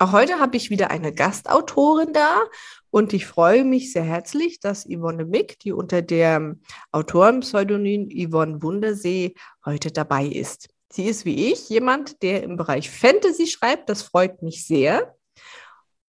Auch 0.00 0.12
heute 0.12 0.38
habe 0.38 0.56
ich 0.56 0.70
wieder 0.70 0.92
eine 0.92 1.12
Gastautorin 1.12 2.12
da 2.12 2.42
und 2.90 3.12
ich 3.12 3.26
freue 3.26 3.64
mich 3.64 3.92
sehr 3.92 4.04
herzlich, 4.04 4.60
dass 4.60 4.86
Yvonne 4.86 5.24
Mick, 5.24 5.58
die 5.58 5.72
unter 5.72 6.02
dem 6.02 6.62
Autorenpseudonym 6.92 8.08
Yvonne 8.08 8.62
Wundersee 8.62 9.34
heute 9.64 9.90
dabei 9.90 10.26
ist. 10.26 10.68
Sie 10.88 11.06
ist 11.06 11.24
wie 11.24 11.50
ich 11.50 11.68
jemand, 11.68 12.22
der 12.22 12.44
im 12.44 12.56
Bereich 12.56 12.88
Fantasy 12.88 13.48
schreibt. 13.48 13.88
Das 13.88 14.02
freut 14.02 14.40
mich 14.40 14.64
sehr. 14.64 15.16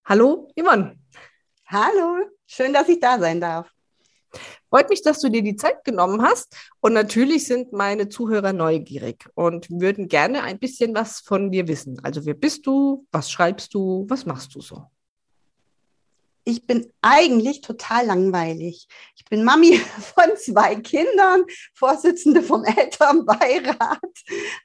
Hallo, 0.06 0.52
Yvonne. 0.56 1.00
Hallo, 1.66 2.30
schön, 2.46 2.74
dass 2.74 2.90
ich 2.90 3.00
da 3.00 3.18
sein 3.18 3.42
darf. 3.42 3.72
Freut 4.70 4.90
mich, 4.90 5.02
dass 5.02 5.20
du 5.20 5.30
dir 5.30 5.42
die 5.42 5.56
Zeit 5.56 5.84
genommen 5.84 6.22
hast. 6.22 6.56
Und 6.80 6.94
natürlich 6.94 7.48
sind 7.48 7.74
meine 7.74 8.10
Zuhörer 8.10 8.54
neugierig 8.54 9.28
und 9.34 9.70
würden 9.70 10.08
gerne 10.08 10.44
ein 10.44 10.60
bisschen 10.60 10.94
was 10.94 11.20
von 11.20 11.52
dir 11.52 11.68
wissen. 11.68 12.00
Also 12.04 12.26
wer 12.26 12.36
bist 12.36 12.68
du? 12.68 13.06
Was 13.12 13.32
schreibst 13.32 13.74
du? 13.74 14.06
Was 14.10 14.26
machst 14.26 14.54
du 14.56 14.62
so? 14.62 14.84
Ich 16.44 16.66
bin 16.66 16.92
eigentlich 17.02 17.62
total 17.62 18.06
langweilig. 18.06 18.88
Ich 19.16 19.26
bin 19.26 19.44
Mami 19.44 19.78
von 20.16 20.36
zwei 20.38 20.76
Kindern, 20.76 21.44
Vorsitzende 21.74 22.42
vom 22.42 22.64
Elternbeirat, 22.64 24.00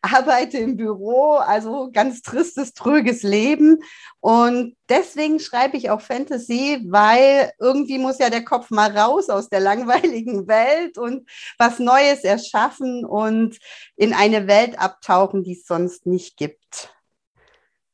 arbeite 0.02 0.58
im 0.58 0.77
Büro, 0.77 1.34
also 1.34 1.91
ganz 1.92 2.22
tristes, 2.22 2.72
tröges 2.75 3.22
Leben. 3.22 3.78
Und 4.20 4.77
deswegen 4.89 5.41
schreibe 5.41 5.77
ich 5.77 5.91
auch 5.91 6.00
Fantasy, 6.00 6.80
weil 6.86 7.52
irgendwie 7.58 7.98
muss 7.98 8.19
ja 8.19 8.30
der 8.30 8.45
Kopf 8.45 8.70
mal 8.70 8.97
raus 8.97 9.28
aus 9.28 9.48
der 9.48 9.61
langweiligen 9.61 10.48
Welt 10.48 10.98
und 10.98 11.28
was 11.58 11.78
Neues 11.78 12.25
erschaffen 12.25 13.05
und 13.05 13.58
in 13.97 14.14
eine 14.14 14.47
Welt 14.47 14.78
abtauchen, 14.78 15.45
die 15.45 15.52
es 15.52 15.67
sonst 15.67 16.06
nicht 16.06 16.36
gibt. 16.36 16.95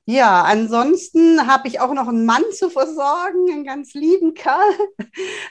Ja, 0.06 0.42
ansonsten 0.42 1.46
habe 1.46 1.68
ich 1.68 1.80
auch 1.80 1.92
noch 1.94 2.08
einen 2.08 2.26
Mann 2.26 2.42
zu 2.52 2.68
versorgen, 2.68 3.50
einen 3.52 3.64
ganz 3.64 3.94
lieben 3.94 4.34
Kerl. 4.34 4.72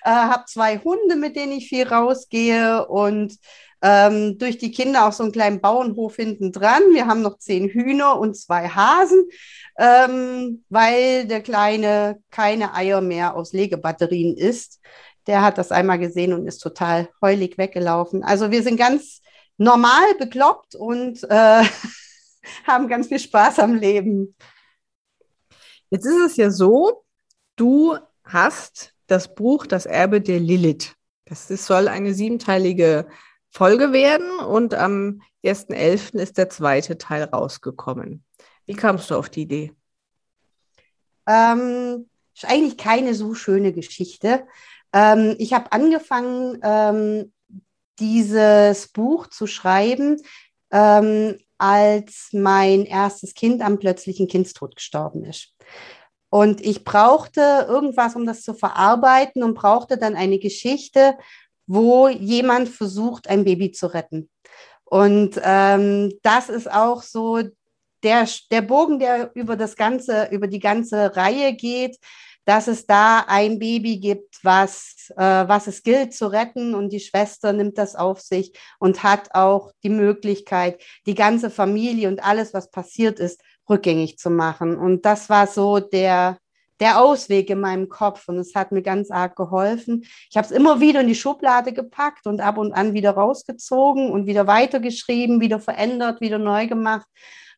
äh, 0.03 0.09
habe 0.09 0.44
zwei 0.47 0.80
Hunde, 0.80 1.16
mit 1.16 1.36
denen 1.36 1.53
ich 1.53 1.69
viel 1.69 1.88
rausgehe 1.88 2.86
und 2.88 3.38
ähm, 3.81 4.38
durch 4.38 4.58
die 4.58 4.72
Kinder 4.72 5.08
auch 5.08 5.14
so 5.14 5.23
einen 5.23 5.31
kleinen 5.31 5.61
Bauernhof 5.61 6.16
hinten 6.16 6.52
dran. 6.52 6.81
Wir 6.91 7.08
haben 7.08 7.22
noch 7.22 7.38
zehn 7.38 7.69
Hühner 7.69 8.19
und 8.19 8.36
zwei 8.36 8.67
Hasen, 8.67 9.30
ähm, 9.78 10.66
weil 10.69 11.25
der 11.28 11.41
Kleine 11.41 12.22
keine 12.30 12.73
Eier 12.73 13.02
mehr 13.02 13.36
aus 13.36 13.53
Legebatterien 13.53 14.36
isst. 14.36 14.80
Der 15.28 15.41
hat 15.41 15.58
das 15.58 15.72
einmal 15.72 16.00
gesehen 16.00 16.34
und 16.34 16.47
ist 16.47 16.59
total 16.59 17.09
heulig 17.22 17.58
weggelaufen. 17.58 18.23
Also 18.23 18.52
wir 18.52 18.63
sind 18.63 18.78
ganz 18.78 19.22
normal 19.58 20.16
bekloppt 20.17 20.75
und 20.75 21.23
äh, 21.29 21.63
haben 22.65 22.87
ganz 22.87 23.07
viel 23.07 23.19
Spaß 23.19 23.59
am 23.59 23.75
Leben. 23.75 24.35
Jetzt 25.89 26.05
ist 26.05 26.31
es 26.31 26.37
ja 26.37 26.51
so, 26.51 27.03
du 27.55 27.97
hast 28.23 28.93
das 29.07 29.33
Buch 29.33 29.65
Das 29.65 29.85
Erbe 29.85 30.21
der 30.21 30.39
Lilith. 30.39 30.95
Das 31.25 31.49
ist, 31.49 31.65
soll 31.65 31.87
eine 31.87 32.13
siebenteilige 32.13 33.07
Folge 33.49 33.91
werden 33.91 34.39
und 34.39 34.73
am 34.73 35.21
1.11. 35.43 36.19
ist 36.19 36.37
der 36.37 36.49
zweite 36.49 36.97
Teil 36.97 37.23
rausgekommen. 37.23 38.23
Wie 38.66 38.75
kamst 38.75 39.09
du 39.09 39.16
auf 39.16 39.29
die 39.29 39.41
Idee? 39.41 39.73
Ähm, 41.27 42.09
ist 42.35 42.45
eigentlich 42.45 42.77
keine 42.77 43.16
so 43.16 43.33
schöne 43.33 43.73
Geschichte. 43.73 44.45
Ähm, 44.93 45.35
ich 45.39 45.53
habe 45.53 45.71
angefangen, 45.71 46.59
ähm, 46.63 47.33
dieses 47.99 48.87
Buch 48.87 49.27
zu 49.27 49.45
schreiben, 49.45 50.17
ähm, 50.71 51.37
als 51.59 52.30
mein 52.31 52.86
erstes 52.86 53.36
Kind 53.36 53.62
am 53.62 53.78
plötzlichen 53.78 54.28
Kindstod 54.28 54.75
gestorben 54.75 55.25
ist. 55.25 55.53
Und 56.30 56.62
ich 56.62 56.84
brauchte 56.84 57.66
irgendwas, 57.68 58.16
um 58.16 58.25
das 58.25 58.42
zu 58.42 58.53
verarbeiten 58.53 59.44
und 59.44 59.56
brauchte 59.56 59.97
dann 59.97 60.16
eine 60.16 60.40
Geschichte, 60.40 61.18
wo 61.68 62.08
jemand 62.08 62.70
versucht, 62.70 63.30
ein 63.30 63.44
Baby 63.44 63.72
zu 63.72 63.88
retten. 63.88 64.30
Und 64.86 65.40
ähm, 65.44 66.14
das 66.24 66.50
ist 66.50 66.72
auch 66.72 67.03
so 67.03 67.42
der, 68.03 68.28
der 68.52 68.62
Bogen, 68.62 69.00
der 69.00 69.31
über 69.36 69.56
das 69.56 69.76
ganze, 69.76 70.30
über 70.31 70.47
die 70.47 70.59
ganze 70.59 71.16
Reihe 71.16 71.53
geht 71.53 71.97
dass 72.49 72.67
es 72.67 72.87
da 72.87 73.25
ein 73.27 73.59
Baby 73.59 73.99
gibt, 73.99 74.43
was, 74.43 75.11
äh, 75.15 75.21
was 75.21 75.67
es 75.67 75.83
gilt 75.83 76.15
zu 76.15 76.25
retten 76.25 76.73
und 76.73 76.91
die 76.91 76.99
Schwester 76.99 77.53
nimmt 77.53 77.77
das 77.77 77.95
auf 77.95 78.21
sich 78.21 78.53
und 78.79 79.03
hat 79.03 79.35
auch 79.35 79.71
die 79.83 79.89
Möglichkeit, 79.89 80.81
die 81.05 81.13
ganze 81.13 81.51
Familie 81.51 82.07
und 82.07 82.23
alles, 82.23 82.51
was 82.55 82.71
passiert 82.71 83.19
ist, 83.19 83.39
rückgängig 83.69 84.17
zu 84.17 84.31
machen. 84.31 84.79
Und 84.79 85.05
das 85.05 85.29
war 85.29 85.45
so 85.45 85.79
der, 85.79 86.39
der 86.79 86.99
Ausweg 86.99 87.51
in 87.51 87.59
meinem 87.59 87.87
Kopf 87.87 88.27
und 88.27 88.39
es 88.39 88.55
hat 88.55 88.71
mir 88.71 88.81
ganz 88.81 89.11
arg 89.11 89.35
geholfen. 89.35 90.03
Ich 90.31 90.35
habe 90.35 90.47
es 90.47 90.51
immer 90.51 90.79
wieder 90.79 91.01
in 91.01 91.07
die 91.07 91.13
Schublade 91.13 91.71
gepackt 91.71 92.25
und 92.25 92.41
ab 92.41 92.57
und 92.57 92.73
an 92.73 92.95
wieder 92.95 93.11
rausgezogen 93.11 94.09
und 94.09 94.25
wieder 94.25 94.47
weitergeschrieben, 94.47 95.39
wieder 95.39 95.59
verändert, 95.59 96.19
wieder 96.19 96.39
neu 96.39 96.66
gemacht. 96.66 97.05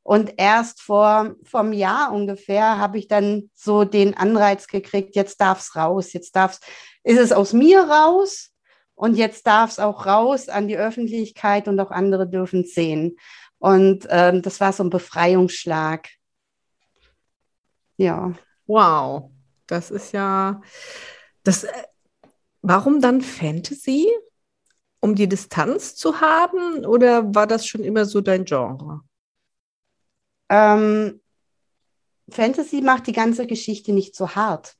Und 0.03 0.33
erst 0.37 0.81
vor, 0.81 1.35
einem 1.53 1.73
Jahr 1.73 2.11
ungefähr 2.11 2.79
habe 2.79 2.97
ich 2.97 3.07
dann 3.07 3.51
so 3.53 3.83
den 3.83 4.17
Anreiz 4.17 4.67
gekriegt, 4.67 5.15
jetzt 5.15 5.39
darf 5.39 5.59
es 5.59 5.75
raus, 5.75 6.13
jetzt 6.13 6.35
darf's, 6.35 6.59
ist 7.03 7.19
es 7.19 7.31
aus 7.31 7.53
mir 7.53 7.81
raus 7.81 8.51
und 8.95 9.15
jetzt 9.15 9.45
darf 9.45 9.71
es 9.71 9.79
auch 9.79 10.05
raus 10.05 10.49
an 10.49 10.67
die 10.67 10.77
Öffentlichkeit 10.77 11.67
und 11.67 11.79
auch 11.79 11.91
andere 11.91 12.27
dürfen 12.27 12.65
sehen. 12.65 13.17
Und 13.59 14.07
ähm, 14.09 14.41
das 14.41 14.59
war 14.59 14.73
so 14.73 14.83
ein 14.83 14.89
Befreiungsschlag. 14.89 16.09
Ja. 17.97 18.33
Wow, 18.65 19.31
das 19.67 19.91
ist 19.91 20.13
ja, 20.13 20.61
das, 21.43 21.65
äh, 21.65 21.71
warum 22.61 23.01
dann 23.01 23.21
Fantasy? 23.21 24.07
Um 24.99 25.15
die 25.15 25.27
Distanz 25.27 25.95
zu 25.95 26.21
haben 26.21 26.85
oder 26.85 27.33
war 27.33 27.47
das 27.47 27.65
schon 27.65 27.83
immer 27.83 28.05
so 28.05 28.21
dein 28.21 28.45
Genre? 28.45 29.01
Ähm, 30.51 31.21
Fantasy 32.29 32.81
macht 32.81 33.07
die 33.07 33.13
ganze 33.13 33.47
Geschichte 33.47 33.93
nicht 33.93 34.15
so 34.15 34.35
hart. 34.35 34.75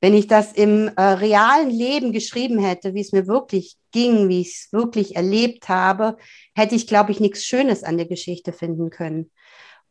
Wenn 0.00 0.14
ich 0.14 0.28
das 0.28 0.52
im 0.52 0.88
äh, 0.96 1.02
realen 1.02 1.68
Leben 1.68 2.12
geschrieben 2.12 2.58
hätte, 2.58 2.94
wie 2.94 3.00
es 3.00 3.12
mir 3.12 3.26
wirklich 3.26 3.76
ging, 3.92 4.28
wie 4.28 4.40
ich 4.40 4.48
es 4.48 4.72
wirklich 4.72 5.16
erlebt 5.16 5.68
habe, 5.68 6.16
hätte 6.54 6.74
ich, 6.74 6.86
glaube 6.86 7.12
ich, 7.12 7.20
nichts 7.20 7.44
Schönes 7.44 7.84
an 7.84 7.98
der 7.98 8.06
Geschichte 8.06 8.52
finden 8.52 8.88
können. 8.88 9.30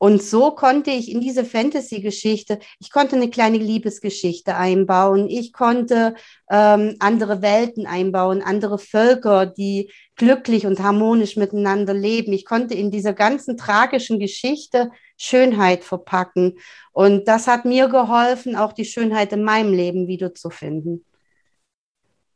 Und 0.01 0.23
so 0.23 0.51
konnte 0.51 0.91
ich 0.91 1.11
in 1.11 1.19
diese 1.19 1.43
Fantasy-Geschichte, 1.43 2.59
ich 2.79 2.89
konnte 2.89 3.17
eine 3.17 3.29
kleine 3.29 3.57
Liebesgeschichte 3.57 4.55
einbauen, 4.55 5.27
ich 5.29 5.51
konnte 5.51 6.15
ähm, 6.49 6.95
andere 6.99 7.41
Welten 7.41 7.85
einbauen, 7.85 8.41
andere 8.41 8.79
Völker, 8.79 9.45
die 9.45 9.91
glücklich 10.19 10.67
und 10.67 10.81
harmonisch 10.81 11.37
miteinander 11.37 11.93
leben. 11.93 12.33
Ich 12.33 12.45
konnte 12.45 12.75
in 12.75 12.91
dieser 12.91 13.13
ganzen 13.13 13.57
tragischen 13.57 14.19
Geschichte 14.19 14.91
Schönheit 15.17 15.83
verpacken. 15.83 16.59
Und 16.91 17.27
das 17.27 17.47
hat 17.47 17.65
mir 17.65 17.87
geholfen, 17.87 18.55
auch 18.55 18.73
die 18.73 18.85
Schönheit 18.85 19.31
in 19.31 19.43
meinem 19.43 19.73
Leben 19.73 20.07
wiederzufinden. 20.07 21.05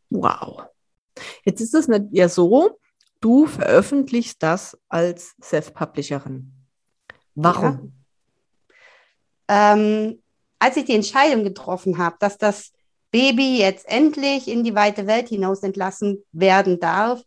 Wow. 0.09 0.63
Jetzt 1.43 1.59
ist 1.59 1.75
es 1.75 1.87
ja 2.11 2.29
so, 2.29 2.79
du 3.19 3.47
veröffentlichst 3.47 4.41
das 4.41 4.77
als 4.87 5.35
Self-Publisherin. 5.41 6.53
Warum? 7.35 7.93
Ja. 9.49 9.73
Ähm, 9.73 10.21
als 10.57 10.77
ich 10.77 10.85
die 10.85 10.95
Entscheidung 10.95 11.43
getroffen 11.43 11.97
habe, 11.97 12.15
dass 12.19 12.37
das 12.37 12.71
Baby 13.11 13.59
jetzt 13.59 13.87
endlich 13.89 14.47
in 14.47 14.63
die 14.63 14.73
weite 14.73 15.05
Welt 15.05 15.27
hinaus 15.27 15.63
entlassen 15.63 16.23
werden 16.31 16.79
darf, 16.79 17.21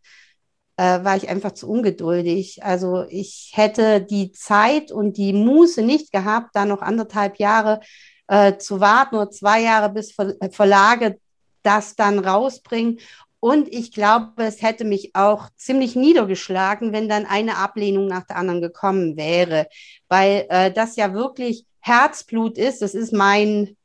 äh, 0.76 1.04
war 1.04 1.16
ich 1.16 1.28
einfach 1.28 1.52
zu 1.52 1.68
ungeduldig. 1.68 2.62
Also 2.64 3.04
ich 3.08 3.52
hätte 3.54 4.00
die 4.00 4.32
Zeit 4.32 4.92
und 4.92 5.16
die 5.16 5.32
Muße 5.32 5.82
nicht 5.82 6.12
gehabt, 6.12 6.50
da 6.54 6.64
noch 6.64 6.82
anderthalb 6.82 7.38
Jahre 7.38 7.80
äh, 8.28 8.56
zu 8.58 8.80
warten 8.80 9.16
oder 9.16 9.30
zwei 9.30 9.62
Jahre 9.62 9.90
bis 9.90 10.12
Ver 10.12 10.34
Verlage 10.50 11.18
das 11.62 11.96
dann 11.96 12.18
rausbringen. 12.20 13.00
Und 13.40 13.72
ich 13.72 13.92
glaube, 13.92 14.44
es 14.44 14.62
hätte 14.62 14.84
mich 14.84 15.14
auch 15.14 15.48
ziemlich 15.56 15.94
niedergeschlagen, 15.94 16.92
wenn 16.92 17.08
dann 17.08 17.26
eine 17.26 17.58
Ablehnung 17.58 18.06
nach 18.06 18.26
der 18.26 18.36
anderen 18.36 18.60
gekommen 18.60 19.16
wäre, 19.16 19.68
weil 20.08 20.46
äh, 20.48 20.72
das 20.72 20.96
ja 20.96 21.12
wirklich 21.12 21.64
Herzblut 21.80 22.58
ist. 22.58 22.82
Das 22.82 22.94
ist 22.94 23.12
mein 23.12 23.76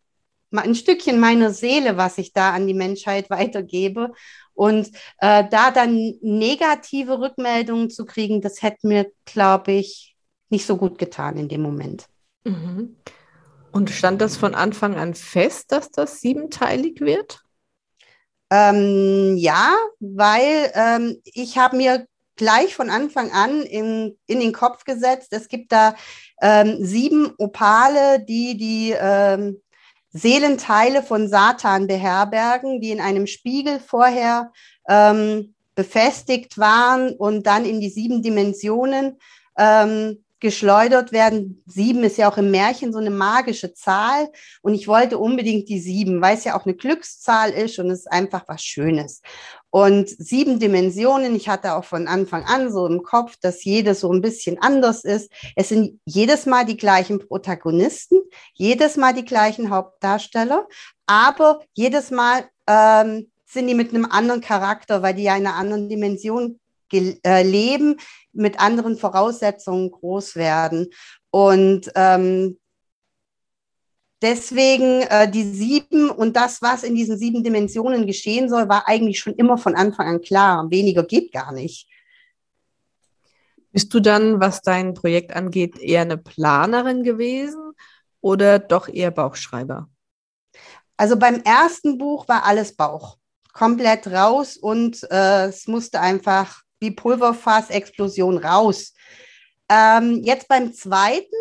ein 0.51 0.75
Stückchen 0.75 1.19
meiner 1.19 1.51
Seele, 1.51 1.97
was 1.97 2.17
ich 2.17 2.33
da 2.33 2.51
an 2.51 2.67
die 2.67 2.73
Menschheit 2.73 3.29
weitergebe. 3.29 4.11
Und 4.53 4.89
äh, 5.19 5.45
da 5.49 5.71
dann 5.71 6.15
negative 6.21 7.19
Rückmeldungen 7.19 7.89
zu 7.89 8.05
kriegen, 8.05 8.41
das 8.41 8.61
hätte 8.61 8.87
mir, 8.87 9.11
glaube 9.25 9.71
ich, 9.71 10.15
nicht 10.49 10.65
so 10.65 10.77
gut 10.77 10.97
getan 10.97 11.37
in 11.37 11.47
dem 11.47 11.61
Moment. 11.61 12.05
Mhm. 12.43 12.97
Und 13.71 13.89
stand 13.89 14.21
das 14.21 14.35
von 14.35 14.53
Anfang 14.53 14.95
an 14.95 15.15
fest, 15.15 15.71
dass 15.71 15.89
das 15.89 16.19
siebenteilig 16.19 16.99
wird? 16.99 17.39
Ähm, 18.51 19.37
ja, 19.37 19.73
weil 19.99 20.71
ähm, 20.75 21.21
ich 21.23 21.57
habe 21.57 21.77
mir 21.77 22.05
gleich 22.35 22.75
von 22.75 22.89
Anfang 22.89 23.31
an 23.31 23.61
in, 23.61 24.17
in 24.27 24.39
den 24.41 24.51
Kopf 24.51 24.83
gesetzt, 24.83 25.29
es 25.31 25.47
gibt 25.47 25.71
da 25.71 25.95
ähm, 26.41 26.83
sieben 26.83 27.33
Opale, 27.37 28.25
die 28.25 28.57
die 28.57 28.95
ähm, 28.99 29.61
Seelenteile 30.13 31.03
von 31.03 31.27
Satan 31.27 31.87
beherbergen, 31.87 32.81
die 32.81 32.91
in 32.91 33.01
einem 33.01 33.27
Spiegel 33.27 33.79
vorher 33.79 34.51
ähm, 34.87 35.53
befestigt 35.75 36.57
waren 36.57 37.13
und 37.15 37.47
dann 37.47 37.65
in 37.65 37.79
die 37.79 37.89
sieben 37.89 38.21
Dimensionen 38.21 39.17
ähm, 39.57 40.23
geschleudert 40.41 41.11
werden. 41.11 41.63
Sieben 41.65 42.03
ist 42.03 42.17
ja 42.17 42.29
auch 42.29 42.37
im 42.37 42.51
Märchen 42.51 42.91
so 42.91 42.99
eine 42.99 43.11
magische 43.11 43.73
Zahl. 43.73 44.29
Und 44.61 44.73
ich 44.73 44.87
wollte 44.87 45.17
unbedingt 45.17 45.69
die 45.69 45.79
sieben, 45.79 46.21
weil 46.21 46.35
es 46.35 46.43
ja 46.43 46.59
auch 46.59 46.65
eine 46.65 46.75
Glückszahl 46.75 47.51
ist 47.51 47.79
und 47.79 47.89
es 47.89 47.99
ist 47.99 48.11
einfach 48.11 48.43
was 48.47 48.63
Schönes. 48.63 49.21
Und 49.69 50.09
sieben 50.09 50.59
Dimensionen, 50.59 51.33
ich 51.35 51.47
hatte 51.47 51.75
auch 51.75 51.85
von 51.85 52.07
Anfang 52.07 52.43
an 52.43 52.71
so 52.71 52.87
im 52.87 53.03
Kopf, 53.03 53.37
dass 53.41 53.63
jedes 53.63 54.01
so 54.01 54.11
ein 54.11 54.21
bisschen 54.21 54.61
anders 54.61 55.05
ist. 55.05 55.31
Es 55.55 55.69
sind 55.69 56.01
jedes 56.03 56.45
Mal 56.45 56.65
die 56.65 56.75
gleichen 56.75 57.19
Protagonisten, 57.19 58.17
jedes 58.53 58.97
Mal 58.97 59.13
die 59.13 59.23
gleichen 59.23 59.69
Hauptdarsteller, 59.69 60.67
aber 61.05 61.61
jedes 61.73 62.11
Mal 62.11 62.43
ähm, 62.67 63.31
sind 63.45 63.67
die 63.67 63.75
mit 63.75 63.93
einem 63.93 64.05
anderen 64.05 64.41
Charakter, 64.41 65.01
weil 65.03 65.13
die 65.13 65.23
ja 65.23 65.35
in 65.35 65.45
einer 65.45 65.55
anderen 65.55 65.87
Dimension 65.87 66.59
äh, 66.91 67.43
leben, 67.43 67.97
mit 68.33 68.59
anderen 68.59 68.97
Voraussetzungen 68.97 69.91
groß 69.91 70.35
werden. 70.35 70.89
Und 71.29 71.91
ähm, 71.95 72.59
deswegen 74.21 75.01
äh, 75.01 75.29
die 75.29 75.43
sieben 75.43 76.09
und 76.09 76.35
das, 76.35 76.61
was 76.61 76.83
in 76.83 76.95
diesen 76.95 77.17
sieben 77.17 77.43
Dimensionen 77.43 78.05
geschehen 78.05 78.49
soll, 78.49 78.69
war 78.69 78.87
eigentlich 78.87 79.19
schon 79.19 79.35
immer 79.35 79.57
von 79.57 79.75
Anfang 79.75 80.07
an 80.07 80.21
klar. 80.21 80.69
Weniger 80.69 81.03
geht 81.03 81.31
gar 81.31 81.51
nicht. 81.51 81.87
Bist 83.71 83.93
du 83.93 84.01
dann, 84.01 84.41
was 84.41 84.61
dein 84.61 84.93
Projekt 84.93 85.33
angeht, 85.33 85.79
eher 85.79 86.01
eine 86.01 86.17
Planerin 86.17 87.03
gewesen 87.03 87.71
oder 88.19 88.59
doch 88.59 88.89
eher 88.89 89.11
Bauchschreiber? 89.11 89.89
Also 90.97 91.17
beim 91.17 91.41
ersten 91.41 91.97
Buch 91.97 92.27
war 92.27 92.45
alles 92.45 92.75
Bauch. 92.75 93.17
Komplett 93.53 94.07
raus 94.07 94.57
und 94.57 95.01
äh, 95.09 95.47
es 95.47 95.67
musste 95.67 95.99
einfach 95.99 96.61
wie 96.81 96.91
Pulverfassexplosion 96.91 98.37
raus. 98.37 98.93
Ähm, 99.69 100.21
jetzt 100.23 100.49
beim 100.49 100.73
zweiten, 100.73 101.33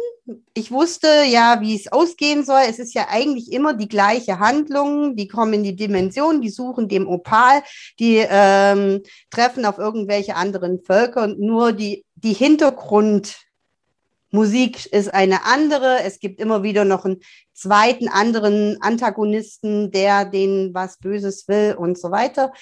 ich 0.55 0.71
wusste 0.71 1.09
ja, 1.27 1.61
wie 1.61 1.75
es 1.75 1.91
ausgehen 1.91 2.45
soll. 2.45 2.61
Es 2.69 2.79
ist 2.79 2.95
ja 2.95 3.09
eigentlich 3.11 3.51
immer 3.51 3.75
die 3.75 3.89
gleiche 3.89 4.39
Handlung. 4.39 5.17
Die 5.17 5.27
kommen 5.27 5.55
in 5.55 5.65
die 5.65 5.75
Dimension, 5.75 6.41
die 6.41 6.51
suchen 6.51 6.89
dem 6.89 7.09
Opal, 7.09 7.65
die 7.99 8.25
ähm, 8.29 9.03
treffen 9.31 9.65
auf 9.65 9.79
irgendwelche 9.79 10.37
anderen 10.37 10.85
Völker 10.85 11.25
und 11.25 11.41
nur 11.41 11.73
die, 11.73 12.05
die 12.15 12.35
Hintergrundmusik 12.35 14.87
ist 14.93 15.13
eine 15.13 15.45
andere. 15.47 16.05
Es 16.05 16.21
gibt 16.21 16.39
immer 16.39 16.63
wieder 16.63 16.85
noch 16.85 17.05
einen 17.05 17.23
zweiten 17.53 18.09
anderen 18.09 18.81
Antagonisten, 18.81 19.91
der 19.91 20.25
denen 20.25 20.73
was 20.73 20.99
Böses 20.99 21.49
will 21.49 21.75
und 21.77 21.99
so 21.99 22.13
weiter. 22.13 22.53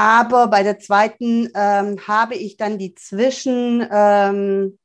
Aber 0.00 0.46
bei 0.46 0.62
der 0.62 0.78
zweiten 0.78 1.50
ähm, 1.54 1.98
habe 2.08 2.34
ich 2.34 2.56
dann 2.56 2.78
die 2.78 2.94
Zwischenreise 2.94 4.78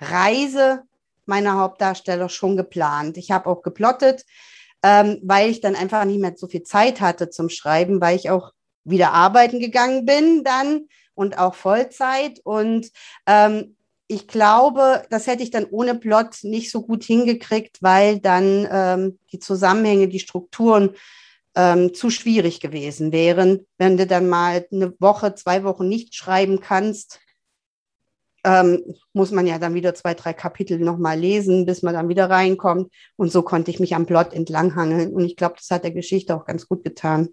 ähm, 0.00 0.78
meiner 1.26 1.58
Hauptdarsteller 1.58 2.28
schon 2.28 2.56
geplant. 2.56 3.16
Ich 3.16 3.32
habe 3.32 3.50
auch 3.50 3.62
geplottet, 3.62 4.24
ähm, 4.84 5.18
weil 5.24 5.50
ich 5.50 5.60
dann 5.60 5.74
einfach 5.74 6.04
nicht 6.04 6.20
mehr 6.20 6.34
so 6.36 6.46
viel 6.46 6.62
Zeit 6.62 7.00
hatte 7.00 7.30
zum 7.30 7.48
Schreiben, 7.48 8.00
weil 8.00 8.14
ich 8.14 8.30
auch 8.30 8.52
wieder 8.84 9.12
arbeiten 9.12 9.58
gegangen 9.58 10.06
bin 10.06 10.44
dann 10.44 10.86
und 11.14 11.36
auch 11.36 11.56
Vollzeit. 11.56 12.38
Und 12.44 12.92
ähm, 13.26 13.74
ich 14.06 14.28
glaube, 14.28 15.02
das 15.10 15.26
hätte 15.26 15.42
ich 15.42 15.50
dann 15.50 15.66
ohne 15.68 15.96
Plot 15.96 16.44
nicht 16.44 16.70
so 16.70 16.82
gut 16.82 17.02
hingekriegt, 17.02 17.78
weil 17.82 18.20
dann 18.20 18.68
ähm, 18.70 19.18
die 19.32 19.40
Zusammenhänge, 19.40 20.06
die 20.06 20.20
Strukturen 20.20 20.94
ähm, 21.54 21.94
zu 21.94 22.10
schwierig 22.10 22.60
gewesen 22.60 23.12
wären, 23.12 23.66
wenn 23.78 23.96
du 23.96 24.06
dann 24.06 24.28
mal 24.28 24.66
eine 24.70 24.94
Woche, 25.00 25.34
zwei 25.34 25.64
Wochen 25.64 25.88
nicht 25.88 26.14
schreiben 26.14 26.60
kannst. 26.60 27.20
Ähm, 28.42 28.94
muss 29.12 29.32
man 29.32 29.46
ja 29.46 29.58
dann 29.58 29.74
wieder 29.74 29.94
zwei, 29.94 30.14
drei 30.14 30.32
Kapitel 30.32 30.78
nochmal 30.78 31.18
lesen, 31.18 31.66
bis 31.66 31.82
man 31.82 31.92
dann 31.92 32.08
wieder 32.08 32.30
reinkommt. 32.30 32.90
Und 33.16 33.30
so 33.30 33.42
konnte 33.42 33.70
ich 33.70 33.80
mich 33.80 33.94
am 33.94 34.06
Plot 34.06 34.32
entlanghangeln. 34.32 35.12
Und 35.12 35.24
ich 35.24 35.36
glaube, 35.36 35.56
das 35.58 35.70
hat 35.70 35.84
der 35.84 35.90
Geschichte 35.90 36.34
auch 36.34 36.46
ganz 36.46 36.66
gut 36.66 36.82
getan. 36.82 37.28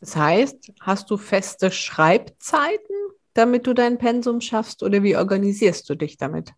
Das 0.00 0.16
heißt, 0.16 0.72
hast 0.80 1.10
du 1.10 1.16
feste 1.16 1.70
Schreibzeiten, 1.70 2.96
damit 3.34 3.66
du 3.66 3.72
dein 3.72 3.98
Pensum 3.98 4.40
schaffst, 4.40 4.82
oder 4.82 5.02
wie 5.02 5.16
organisierst 5.16 5.88
du 5.88 5.94
dich 5.94 6.16
damit? 6.16 6.52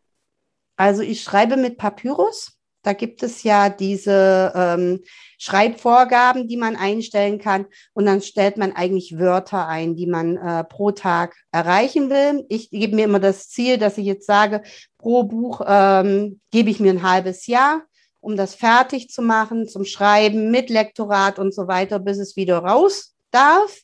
Also 0.77 1.03
ich 1.03 1.23
schreibe 1.23 1.57
mit 1.57 1.79
Papyrus. 1.79 2.56
Da 2.87 2.93
gibt 2.93 3.25
es 3.25 3.43
ja 3.43 3.69
diese 3.69 4.53
ähm, 4.55 5.01
Schreibvorgaben, 5.39 6.47
die 6.47 6.57
man 6.57 6.77
einstellen 6.77 7.41
kann. 7.41 7.67
Und 7.95 8.07
dann 8.07 8.23
stellt 8.23 8.59
man 8.59 8.77
eigentlich 8.77 9.19
Wörter 9.19 9.67
ein, 9.67 9.97
die 9.97 10.07
man 10.07 10.37
äh, 10.37 10.63
pro 10.63 10.93
Tag 10.93 11.35
erreichen 11.51 12.11
will. 12.11 12.45
Ich 12.49 12.71
gebe 12.71 12.95
mir 12.95 13.07
immer 13.07 13.19
das 13.19 13.49
Ziel, 13.49 13.77
dass 13.77 13.99
ich 13.99 14.07
jetzt 14.07 14.25
sage, 14.25 14.63
pro 14.99 15.25
Buch 15.25 15.63
ähm, 15.67 16.41
gebe 16.53 16.71
ich 16.71 16.79
mir 16.79 16.93
ein 16.93 17.03
halbes 17.03 17.49
Jahr, 17.49 17.83
um 18.21 18.37
das 18.37 18.55
fertig 18.55 19.09
zu 19.09 19.21
machen, 19.21 19.67
zum 19.67 19.85
Schreiben 19.85 20.53
mit 20.53 20.71
Lektorat 20.71 21.41
und 21.41 21.53
so 21.53 21.67
weiter, 21.67 21.99
bis 21.99 22.19
es 22.19 22.37
wieder 22.37 22.59
raus 22.59 23.17
darf. 23.33 23.81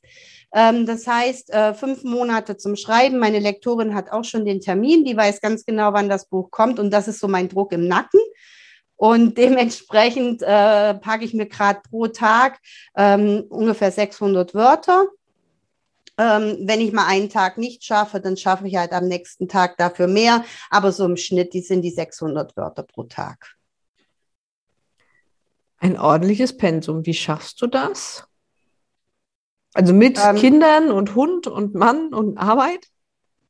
Ähm, 0.55 0.87
das 0.87 1.09
heißt, 1.09 1.53
äh, 1.53 1.75
fünf 1.75 2.05
Monate 2.05 2.57
zum 2.57 2.77
Schreiben. 2.77 3.19
Meine 3.19 3.41
Lektorin 3.41 3.97
hat 3.97 4.13
auch 4.13 4.23
schon 4.23 4.45
den 4.45 4.61
Termin, 4.61 5.05
die 5.05 5.17
weiß 5.17 5.41
ganz 5.41 5.65
genau, 5.65 5.93
wann 5.93 6.09
das 6.09 6.29
Buch 6.29 6.53
kommt. 6.53 6.79
Und 6.79 6.93
das 6.93 7.09
ist 7.09 7.19
so 7.19 7.27
mein 7.27 7.49
Druck 7.49 7.73
im 7.73 7.89
Nacken. 7.89 8.21
Und 8.97 9.37
dementsprechend 9.39 10.43
äh, 10.43 10.95
packe 10.95 11.25
ich 11.25 11.35
mir 11.35 11.47
gerade 11.47 11.81
pro 11.89 12.09
Tag 12.09 12.61
ähm, 12.97 13.45
ungefähr 13.49 13.91
600 13.91 14.55
Wörter. 14.55 15.07
Ähm, 16.19 16.59
wenn 16.61 16.81
ich 16.81 16.93
mal 16.93 17.07
einen 17.07 17.31
Tag 17.31 17.57
nicht 17.57 17.85
schaffe, 17.85 18.21
dann 18.21 18.37
schaffe 18.37 18.69
ich 18.69 18.77
halt 18.77 18.93
am 18.93 19.09
nächsten 19.09 19.49
Tag 19.49 19.77
dafür 19.79 20.07
mehr. 20.07 20.45
Aber 20.71 20.93
so 20.93 21.05
im 21.05 21.17
Schnitt, 21.17 21.55
die 21.55 21.63
sind 21.63 21.83
die 21.83 21.91
600 21.91 22.57
Wörter 22.57 22.83
pro 22.83 23.05
Tag. 23.05 23.57
Ein 25.79 25.99
ordentliches 25.99 26.57
Pensum. 26.57 27.05
Wie 27.07 27.15
schaffst 27.15 27.61
du 27.61 27.67
das? 27.67 28.25
Also 29.75 29.93
mit 29.93 30.19
ähm, 30.23 30.37
Kindern 30.37 30.91
und 30.91 31.15
Hund 31.15 31.47
und 31.47 31.75
Mann 31.75 32.15
und 32.15 32.39
Arbeit? 32.39 32.87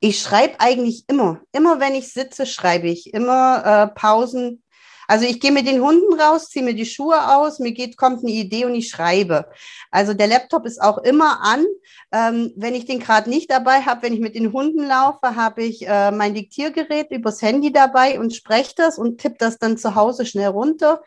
Ich 0.01 0.21
schreibe 0.21 0.59
eigentlich 0.61 1.05
immer. 1.09 1.41
Immer 1.53 1.79
wenn 1.79 1.95
ich 1.95 2.13
sitze, 2.13 2.47
schreibe 2.47 2.89
ich. 2.89 3.13
Immer 3.13 3.63
äh, 3.65 3.95
Pausen 3.95 4.63
also 5.09 5.25
ich 5.25 5.41
gehe 5.41 5.53
mit 5.53 5.67
den 5.67 5.83
Hunden 5.83 6.19
raus, 6.19 6.49
ziehe 6.49 6.65
mir 6.65 6.75
die 6.75 6.87
Schuhe 6.87 7.37
aus, 7.37 7.59
mir 7.59 7.73
geht, 7.73 7.97
kommt 7.97 8.21
eine 8.21 8.33
Idee 8.33 8.65
und 8.65 8.75
ich 8.75 8.89
schreibe. 8.89 9.47
Also 9.91 10.15
der 10.15 10.27
Laptop 10.27 10.67
ist 10.67 10.81
auch 10.81 10.99
immer 10.99 11.41
an. 11.43 11.65
Ähm, 12.13 12.53
wenn 12.57 12.75
ich 12.75 12.85
den 12.85 13.01
gerade 13.01 13.29
nicht 13.29 13.51
dabei 13.51 13.81
habe, 13.81 14.03
wenn 14.03 14.15
ich 14.15 14.21
mit 14.21 14.35
den 14.35 14.53
Hunden 14.53 14.87
laufe, 14.87 15.37
habe 15.37 15.63
ich 15.63 15.87
äh, 15.87 16.11
mein 16.11 16.35
Diktiergerät 16.35 17.11
übers 17.11 17.43
Handy 17.43 17.73
dabei 17.73 18.21
und 18.21 18.35
spreche 18.35 18.75
das 18.77 18.99
und 18.99 19.19
tippe 19.19 19.37
das 19.39 19.59
dann 19.59 19.79
zu 19.79 19.95
Hause 19.95 20.27
schnell 20.27 20.49
runter. 20.49 21.03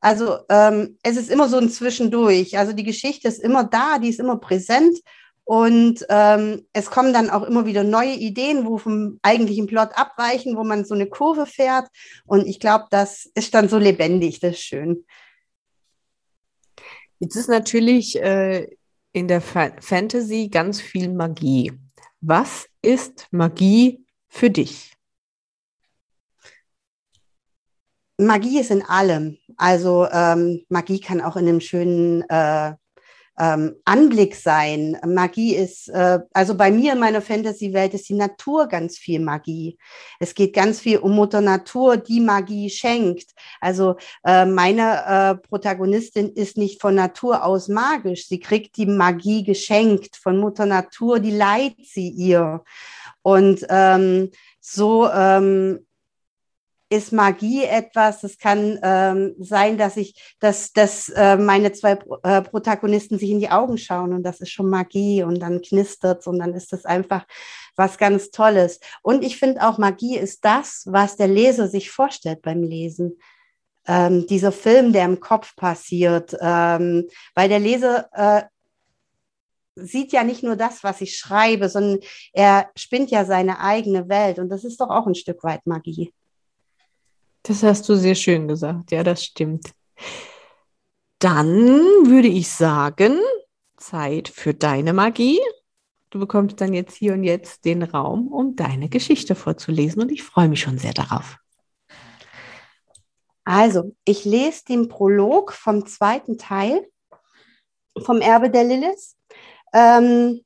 Also 0.00 0.38
ähm, 0.50 0.98
es 1.02 1.16
ist 1.16 1.30
immer 1.30 1.48
so 1.48 1.58
ein 1.58 1.70
Zwischendurch. 1.70 2.58
Also 2.58 2.72
die 2.72 2.84
Geschichte 2.84 3.28
ist 3.28 3.42
immer 3.42 3.64
da, 3.64 3.98
die 3.98 4.08
ist 4.08 4.20
immer 4.20 4.38
präsent 4.38 4.98
und 5.48 6.04
ähm, 6.08 6.66
es 6.72 6.90
kommen 6.90 7.12
dann 7.12 7.30
auch 7.30 7.44
immer 7.44 7.66
wieder 7.66 7.84
neue 7.84 8.14
Ideen, 8.14 8.66
wo 8.66 8.78
vom 8.78 9.20
eigentlichen 9.22 9.68
Plot 9.68 9.90
abweichen, 9.94 10.56
wo 10.56 10.64
man 10.64 10.84
so 10.84 10.92
eine 10.92 11.06
Kurve 11.06 11.46
fährt. 11.46 11.86
Und 12.24 12.48
ich 12.48 12.58
glaube, 12.58 12.86
das 12.90 13.30
ist 13.32 13.54
dann 13.54 13.68
so 13.68 13.78
lebendig, 13.78 14.40
das 14.40 14.54
ist 14.54 14.62
schön. 14.62 15.06
Jetzt 17.20 17.36
ist 17.36 17.48
natürlich 17.48 18.20
äh, 18.20 18.66
in 19.12 19.28
der 19.28 19.40
Fa 19.40 19.70
Fantasy 19.80 20.48
ganz 20.48 20.80
viel 20.80 21.12
Magie. 21.12 21.72
Was 22.20 22.66
ist 22.82 23.28
Magie 23.30 24.04
für 24.26 24.50
dich? 24.50 24.96
Magie 28.18 28.58
ist 28.58 28.72
in 28.72 28.82
allem. 28.82 29.38
Also 29.56 30.08
ähm, 30.10 30.64
Magie 30.68 30.98
kann 30.98 31.20
auch 31.20 31.36
in 31.36 31.46
einem 31.46 31.60
schönen 31.60 32.22
äh, 32.22 32.74
ähm, 33.38 33.76
Anblick 33.84 34.34
sein. 34.34 34.98
Magie 35.06 35.54
ist, 35.54 35.88
äh, 35.88 36.20
also 36.32 36.54
bei 36.54 36.70
mir 36.70 36.94
in 36.94 36.98
meiner 36.98 37.20
Fantasy-Welt 37.20 37.94
ist 37.94 38.08
die 38.08 38.14
Natur 38.14 38.66
ganz 38.66 38.98
viel 38.98 39.20
Magie. 39.20 39.78
Es 40.20 40.34
geht 40.34 40.54
ganz 40.54 40.80
viel 40.80 40.98
um 40.98 41.14
Mutter 41.14 41.40
Natur, 41.40 41.96
die 41.96 42.20
Magie 42.20 42.70
schenkt. 42.70 43.32
Also 43.60 43.96
äh, 44.24 44.46
meine 44.46 45.04
äh, 45.06 45.46
Protagonistin 45.48 46.30
ist 46.30 46.56
nicht 46.56 46.80
von 46.80 46.94
Natur 46.94 47.44
aus 47.44 47.68
magisch. 47.68 48.28
Sie 48.28 48.40
kriegt 48.40 48.76
die 48.76 48.86
Magie 48.86 49.44
geschenkt 49.44 50.16
von 50.16 50.38
Mutter 50.38 50.66
Natur, 50.66 51.20
die 51.20 51.32
leiht 51.32 51.76
sie 51.86 52.08
ihr. 52.08 52.62
Und 53.22 53.66
ähm, 53.68 54.30
so 54.60 55.08
ähm, 55.10 55.86
ist 56.88 57.12
Magie 57.12 57.64
etwas, 57.64 58.22
es 58.22 58.38
kann 58.38 58.78
ähm, 58.82 59.34
sein, 59.38 59.76
dass 59.76 59.96
ich, 59.96 60.36
dass, 60.38 60.72
dass 60.72 61.08
äh, 61.08 61.36
meine 61.36 61.72
zwei 61.72 61.98
äh, 62.22 62.42
Protagonisten 62.42 63.18
sich 63.18 63.30
in 63.30 63.40
die 63.40 63.50
Augen 63.50 63.76
schauen 63.76 64.12
und 64.12 64.22
das 64.22 64.40
ist 64.40 64.50
schon 64.50 64.70
Magie 64.70 65.24
und 65.24 65.40
dann 65.40 65.62
knistert 65.62 66.26
und 66.26 66.38
dann 66.38 66.54
ist 66.54 66.72
das 66.72 66.84
einfach 66.84 67.24
was 67.74 67.98
ganz 67.98 68.30
Tolles. 68.30 68.78
Und 69.02 69.24
ich 69.24 69.38
finde 69.38 69.66
auch, 69.66 69.78
Magie 69.78 70.16
ist 70.16 70.44
das, 70.44 70.84
was 70.86 71.16
der 71.16 71.28
Leser 71.28 71.68
sich 71.68 71.90
vorstellt 71.90 72.42
beim 72.42 72.62
Lesen. 72.62 73.18
Ähm, 73.88 74.26
dieser 74.26 74.52
Film, 74.52 74.92
der 74.92 75.04
im 75.04 75.20
Kopf 75.20 75.56
passiert, 75.56 76.36
ähm, 76.40 77.08
weil 77.34 77.48
der 77.48 77.60
Leser 77.60 78.08
äh, 78.12 78.42
sieht 79.76 80.12
ja 80.12 80.24
nicht 80.24 80.42
nur 80.42 80.56
das, 80.56 80.82
was 80.84 81.00
ich 81.00 81.16
schreibe, 81.16 81.68
sondern 81.68 81.98
er 82.32 82.70
spinnt 82.76 83.10
ja 83.10 83.24
seine 83.24 83.60
eigene 83.60 84.08
Welt 84.08 84.38
und 84.38 84.48
das 84.48 84.64
ist 84.64 84.80
doch 84.80 84.88
auch 84.88 85.06
ein 85.06 85.14
Stück 85.14 85.42
weit 85.44 85.66
Magie. 85.66 86.12
Das 87.46 87.62
hast 87.62 87.88
du 87.88 87.94
sehr 87.94 88.14
schön 88.14 88.48
gesagt. 88.48 88.90
Ja, 88.90 89.04
das 89.04 89.24
stimmt. 89.24 89.72
Dann 91.18 91.48
würde 92.06 92.28
ich 92.28 92.50
sagen, 92.50 93.18
Zeit 93.76 94.28
für 94.28 94.52
deine 94.52 94.92
Magie. 94.92 95.38
Du 96.10 96.18
bekommst 96.18 96.60
dann 96.60 96.72
jetzt 96.72 96.96
hier 96.96 97.12
und 97.12 97.24
jetzt 97.24 97.64
den 97.64 97.82
Raum, 97.82 98.28
um 98.28 98.56
deine 98.56 98.88
Geschichte 98.88 99.34
vorzulesen 99.34 100.02
und 100.02 100.10
ich 100.10 100.22
freue 100.22 100.48
mich 100.48 100.60
schon 100.60 100.78
sehr 100.78 100.92
darauf. 100.92 101.38
Also, 103.44 103.94
ich 104.04 104.24
lese 104.24 104.64
den 104.64 104.88
Prolog 104.88 105.52
vom 105.52 105.86
zweiten 105.86 106.38
Teil 106.38 106.84
vom 108.04 108.20
Erbe 108.20 108.50
der 108.50 108.64
Lilith. 108.64 109.14
Ähm, 109.72 110.40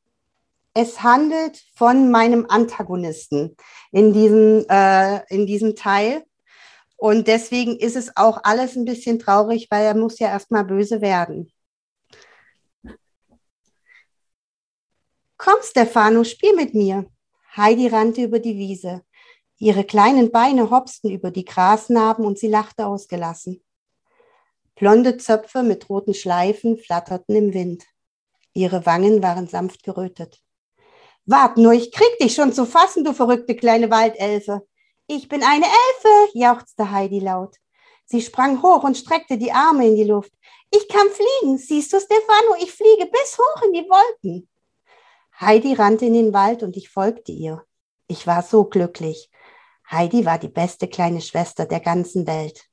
es 0.74 1.02
handelt 1.02 1.62
von 1.74 2.10
meinem 2.10 2.46
Antagonisten 2.48 3.56
in 3.90 4.12
diesem, 4.12 4.64
äh, 4.68 5.24
in 5.34 5.46
diesem 5.46 5.74
Teil. 5.74 6.24
Und 7.00 7.28
deswegen 7.28 7.78
ist 7.78 7.96
es 7.96 8.14
auch 8.14 8.40
alles 8.42 8.76
ein 8.76 8.84
bisschen 8.84 9.18
traurig, 9.18 9.68
weil 9.70 9.86
er 9.86 9.96
muss 9.96 10.18
ja 10.18 10.28
erstmal 10.28 10.66
böse 10.66 11.00
werden. 11.00 11.50
Komm, 15.38 15.62
Stefano, 15.62 16.24
spiel 16.24 16.54
mit 16.54 16.74
mir. 16.74 17.06
Heidi 17.56 17.88
rannte 17.88 18.22
über 18.22 18.38
die 18.38 18.58
Wiese. 18.58 19.02
Ihre 19.56 19.84
kleinen 19.84 20.30
Beine 20.30 20.70
hopsten 20.70 21.10
über 21.10 21.30
die 21.30 21.46
Grasnarben 21.46 22.26
und 22.26 22.38
sie 22.38 22.48
lachte 22.48 22.84
ausgelassen. 22.84 23.64
Blonde 24.74 25.16
Zöpfe 25.16 25.62
mit 25.62 25.88
roten 25.88 26.12
Schleifen 26.12 26.76
flatterten 26.76 27.34
im 27.34 27.54
Wind. 27.54 27.86
Ihre 28.52 28.84
Wangen 28.84 29.22
waren 29.22 29.48
sanft 29.48 29.84
gerötet. 29.84 30.42
Wart 31.24 31.56
nur, 31.56 31.72
ich 31.72 31.92
krieg 31.92 32.18
dich 32.20 32.34
schon 32.34 32.52
zu 32.52 32.66
fassen, 32.66 33.04
du 33.04 33.14
verrückte 33.14 33.56
kleine 33.56 33.90
Waldelfe. 33.90 34.68
Ich 35.12 35.26
bin 35.26 35.42
eine 35.42 35.64
Elfe, 35.64 36.38
jauchzte 36.38 36.92
Heidi 36.92 37.18
laut. 37.18 37.56
Sie 38.04 38.22
sprang 38.22 38.62
hoch 38.62 38.84
und 38.84 38.96
streckte 38.96 39.38
die 39.38 39.50
Arme 39.50 39.88
in 39.88 39.96
die 39.96 40.04
Luft. 40.04 40.32
Ich 40.70 40.86
kann 40.86 41.08
fliegen, 41.08 41.58
siehst 41.58 41.92
du, 41.92 41.98
Stefano, 41.98 42.54
ich 42.60 42.70
fliege 42.70 43.10
bis 43.10 43.36
hoch 43.36 43.62
in 43.62 43.72
die 43.72 43.88
Wolken. 43.88 44.48
Heidi 45.40 45.74
rannte 45.74 46.06
in 46.06 46.14
den 46.14 46.32
Wald 46.32 46.62
und 46.62 46.76
ich 46.76 46.90
folgte 46.90 47.32
ihr. 47.32 47.64
Ich 48.06 48.28
war 48.28 48.44
so 48.44 48.62
glücklich. 48.66 49.32
Heidi 49.90 50.24
war 50.26 50.38
die 50.38 50.46
beste 50.46 50.86
kleine 50.86 51.22
Schwester 51.22 51.66
der 51.66 51.80
ganzen 51.80 52.28
Welt. 52.28 52.66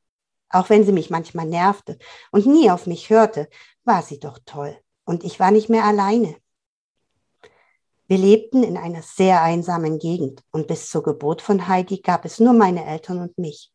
Auch 0.49 0.69
wenn 0.69 0.85
sie 0.85 0.91
mich 0.91 1.09
manchmal 1.09 1.47
nervte 1.47 1.97
und 2.31 2.45
nie 2.45 2.69
auf 2.69 2.85
mich 2.85 3.09
hörte, 3.09 3.49
war 3.83 4.03
sie 4.03 4.19
doch 4.19 4.37
toll. 4.45 4.77
Und 5.05 5.23
ich 5.23 5.39
war 5.39 5.49
nicht 5.49 5.69
mehr 5.69 5.85
alleine. 5.85 6.35
Wir 8.09 8.17
lebten 8.17 8.63
in 8.63 8.77
einer 8.77 9.01
sehr 9.01 9.41
einsamen 9.41 9.99
Gegend 9.99 10.41
und 10.51 10.67
bis 10.67 10.89
zur 10.89 11.03
Geburt 11.03 11.41
von 11.41 11.67
Heidi 11.67 11.97
gab 11.97 12.23
es 12.23 12.39
nur 12.39 12.53
meine 12.53 12.85
Eltern 12.85 13.19
und 13.19 13.37
mich. 13.37 13.73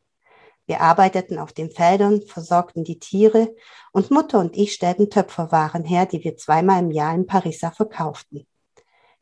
Wir 0.65 0.81
arbeiteten 0.81 1.37
auf 1.37 1.53
den 1.53 1.69
Feldern, 1.69 2.23
versorgten 2.23 2.83
die 2.83 2.97
Tiere 2.97 3.53
und 3.91 4.09
Mutter 4.09 4.39
und 4.39 4.57
ich 4.57 4.73
stellten 4.73 5.11
Töpferwaren 5.11 5.83
her, 5.83 6.07
die 6.07 6.23
wir 6.23 6.35
zweimal 6.35 6.81
im 6.81 6.89
Jahr 6.89 7.13
in 7.13 7.27
Parisa 7.27 7.69
verkauften. 7.69 8.47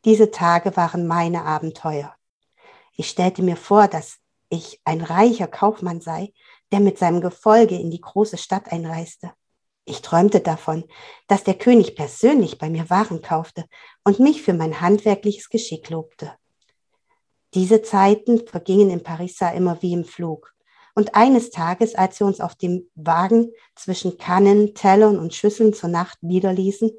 Diese 0.05 0.31
Tage 0.31 0.77
waren 0.77 1.05
meine 1.07 1.43
Abenteuer. 1.43 2.15
Ich 2.95 3.09
stellte 3.09 3.43
mir 3.43 3.57
vor, 3.57 3.89
dass 3.89 4.17
ich 4.47 4.79
ein 4.85 5.01
reicher 5.01 5.47
Kaufmann 5.47 5.99
sei, 5.99 6.31
der 6.71 6.79
mit 6.79 6.97
seinem 6.97 7.19
Gefolge 7.19 7.75
in 7.75 7.91
die 7.91 8.01
große 8.01 8.37
Stadt 8.37 8.71
einreiste. 8.71 9.33
Ich 9.91 10.01
träumte 10.01 10.39
davon, 10.39 10.85
dass 11.27 11.43
der 11.43 11.53
König 11.53 11.97
persönlich 11.97 12.57
bei 12.57 12.69
mir 12.69 12.89
Waren 12.89 13.21
kaufte 13.21 13.65
und 14.05 14.21
mich 14.21 14.41
für 14.41 14.53
mein 14.53 14.79
handwerkliches 14.79 15.49
Geschick 15.49 15.89
lobte. 15.89 16.31
Diese 17.53 17.81
Zeiten 17.81 18.47
vergingen 18.47 18.89
in 18.89 19.03
Parisa 19.03 19.49
immer 19.49 19.81
wie 19.81 19.91
im 19.91 20.05
Flug. 20.05 20.55
Und 20.95 21.15
eines 21.15 21.49
Tages, 21.49 21.93
als 21.93 22.21
wir 22.21 22.27
uns 22.27 22.39
auf 22.39 22.55
dem 22.55 22.89
Wagen 22.95 23.51
zwischen 23.75 24.17
Kannen, 24.17 24.75
Tellern 24.75 25.19
und 25.19 25.33
Schüsseln 25.33 25.73
zur 25.73 25.89
Nacht 25.89 26.23
niederließen, 26.23 26.91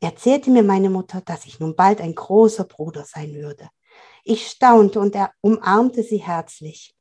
erzählte 0.00 0.50
mir 0.50 0.64
meine 0.64 0.90
Mutter, 0.90 1.22
dass 1.22 1.46
ich 1.46 1.60
nun 1.60 1.74
bald 1.74 2.02
ein 2.02 2.14
großer 2.14 2.64
Bruder 2.64 3.04
sein 3.06 3.32
würde. 3.32 3.70
Ich 4.22 4.48
staunte 4.48 5.00
und 5.00 5.14
er 5.14 5.32
umarmte 5.40 6.02
sie 6.02 6.18
herzlich. 6.18 6.94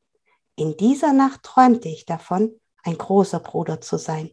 In 0.55 0.77
dieser 0.77 1.11
Nacht 1.11 1.43
träumte 1.43 1.89
ich 1.89 2.05
davon, 2.05 2.61
ein 2.83 2.97
großer 2.97 3.41
Bruder 3.41 3.81
zu 3.81 3.97
sein 3.97 4.31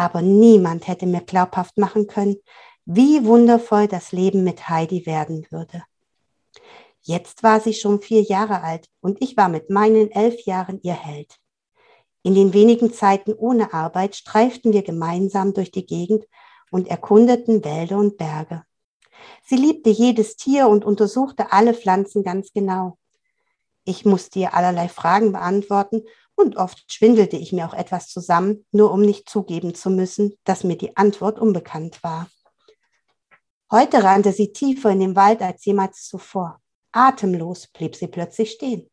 aber 0.00 0.22
niemand 0.22 0.88
hätte 0.88 1.04
mir 1.04 1.20
glaubhaft 1.20 1.76
machen 1.76 2.06
können, 2.06 2.36
wie 2.86 3.26
wundervoll 3.26 3.86
das 3.86 4.12
Leben 4.12 4.44
mit 4.44 4.70
Heidi 4.70 5.04
werden 5.04 5.46
würde. 5.50 5.82
Jetzt 7.02 7.42
war 7.42 7.60
sie 7.60 7.74
schon 7.74 8.00
vier 8.00 8.22
Jahre 8.22 8.62
alt 8.62 8.88
und 9.02 9.20
ich 9.20 9.36
war 9.36 9.50
mit 9.50 9.68
meinen 9.68 10.10
elf 10.10 10.46
Jahren 10.46 10.80
ihr 10.82 10.94
Held. 10.94 11.36
In 12.22 12.34
den 12.34 12.54
wenigen 12.54 12.94
Zeiten 12.94 13.34
ohne 13.34 13.74
Arbeit 13.74 14.16
streiften 14.16 14.72
wir 14.72 14.82
gemeinsam 14.82 15.52
durch 15.52 15.70
die 15.70 15.84
Gegend 15.84 16.24
und 16.70 16.88
erkundeten 16.88 17.62
Wälder 17.62 17.98
und 17.98 18.16
Berge. 18.16 18.64
Sie 19.44 19.56
liebte 19.56 19.90
jedes 19.90 20.36
Tier 20.36 20.68
und 20.68 20.86
untersuchte 20.86 21.52
alle 21.52 21.74
Pflanzen 21.74 22.22
ganz 22.22 22.54
genau. 22.54 22.96
Ich 23.84 24.06
musste 24.06 24.38
ihr 24.38 24.54
allerlei 24.54 24.88
Fragen 24.88 25.32
beantworten 25.32 26.04
und 26.40 26.56
oft 26.56 26.90
schwindelte 26.92 27.36
ich 27.36 27.52
mir 27.52 27.66
auch 27.66 27.74
etwas 27.74 28.08
zusammen, 28.08 28.66
nur 28.72 28.92
um 28.92 29.00
nicht 29.02 29.28
zugeben 29.28 29.74
zu 29.74 29.90
müssen, 29.90 30.34
dass 30.44 30.64
mir 30.64 30.76
die 30.76 30.96
Antwort 30.96 31.38
unbekannt 31.38 32.02
war. 32.02 32.28
Heute 33.70 34.02
rannte 34.02 34.32
sie 34.32 34.52
tiefer 34.52 34.90
in 34.90 35.00
den 35.00 35.16
Wald 35.16 35.42
als 35.42 35.64
jemals 35.64 36.06
zuvor. 36.06 36.60
Atemlos 36.92 37.68
blieb 37.68 37.94
sie 37.94 38.08
plötzlich 38.08 38.50
stehen. 38.52 38.90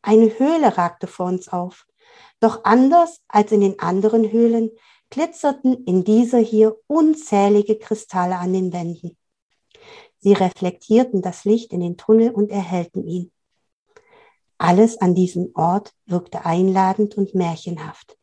Eine 0.00 0.38
Höhle 0.38 0.78
ragte 0.78 1.06
vor 1.06 1.26
uns 1.26 1.48
auf. 1.48 1.86
Doch 2.40 2.64
anders 2.64 3.20
als 3.28 3.52
in 3.52 3.60
den 3.60 3.78
anderen 3.80 4.30
Höhlen 4.30 4.70
glitzerten 5.10 5.84
in 5.84 6.04
dieser 6.04 6.38
hier 6.38 6.76
unzählige 6.86 7.78
Kristalle 7.78 8.36
an 8.36 8.52
den 8.52 8.72
Wänden. 8.72 9.16
Sie 10.20 10.32
reflektierten 10.32 11.22
das 11.22 11.44
Licht 11.44 11.72
in 11.72 11.80
den 11.80 11.96
Tunnel 11.96 12.30
und 12.30 12.50
erhellten 12.50 13.06
ihn. 13.06 13.30
Alles 14.58 15.00
an 15.00 15.14
diesem 15.14 15.52
Ort 15.54 15.94
wirkte 16.06 16.44
einladend 16.44 17.16
und 17.16 17.34
märchenhaft. 17.34 18.18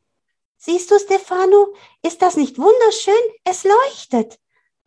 Siehst 0.57 0.91
du, 0.91 0.99
Stefano, 0.99 1.73
ist 2.05 2.21
das 2.21 2.35
nicht 2.37 2.57
wunderschön? 2.57 3.13
Es 3.45 3.63
leuchtet. 3.63 4.39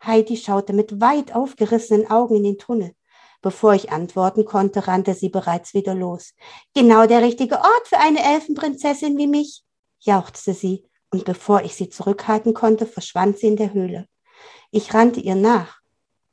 Heidi 0.05 0.37
schaute 0.37 0.73
mit 0.73 1.01
weit 1.01 1.33
aufgerissenen 1.33 2.09
Augen 2.09 2.35
in 2.37 2.43
den 2.43 2.57
Tunnel. 2.57 2.93
Bevor 3.41 3.73
ich 3.73 3.91
antworten 3.91 4.45
konnte, 4.45 4.87
rannte 4.87 5.13
sie 5.13 5.29
bereits 5.29 5.73
wieder 5.73 5.95
los. 5.95 6.33
Genau 6.73 7.07
der 7.07 7.21
richtige 7.21 7.55
Ort 7.55 7.87
für 7.87 7.97
eine 7.97 8.23
Elfenprinzessin 8.23 9.17
wie 9.17 9.27
mich, 9.27 9.63
jauchzte 9.99 10.53
sie, 10.53 10.85
und 11.11 11.25
bevor 11.25 11.63
ich 11.63 11.75
sie 11.75 11.89
zurückhalten 11.89 12.53
konnte, 12.53 12.85
verschwand 12.85 13.39
sie 13.39 13.47
in 13.47 13.55
der 13.55 13.73
Höhle. 13.73 14.07
Ich 14.71 14.93
rannte 14.93 15.19
ihr 15.19 15.35
nach. 15.35 15.79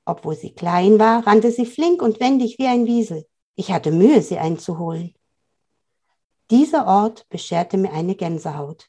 Obwohl 0.05 0.37
sie 0.37 0.55
klein 0.55 0.99
war, 0.99 1.27
rannte 1.27 1.51
sie 1.51 1.67
flink 1.67 2.03
und 2.03 2.21
wendig 2.21 2.59
wie 2.59 2.67
ein 2.67 2.87
Wiesel. 2.87 3.27
Ich 3.57 3.73
hatte 3.73 3.91
Mühe, 3.91 4.23
sie 4.23 4.39
einzuholen. 4.39 5.15
Dieser 6.51 6.87
Ort 6.87 7.27
bescherte 7.31 7.77
mir 7.79 7.93
eine 7.93 8.15
Gänsehaut. 8.15 8.89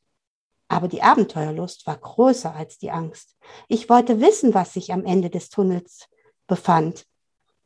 Aber 0.68 0.90
die 0.90 1.02
Abenteuerlust 1.02 1.88
war 1.88 1.98
größer 1.98 2.54
als 2.54 2.78
die 2.78 2.92
Angst. 2.92 3.38
Ich 3.70 3.90
wollte 3.90 4.20
wissen, 4.20 4.54
was 4.54 4.74
sich 4.74 4.92
am 4.92 5.06
Ende 5.06 5.30
des 5.30 5.50
Tunnels 5.50 6.08
befand. 6.46 7.06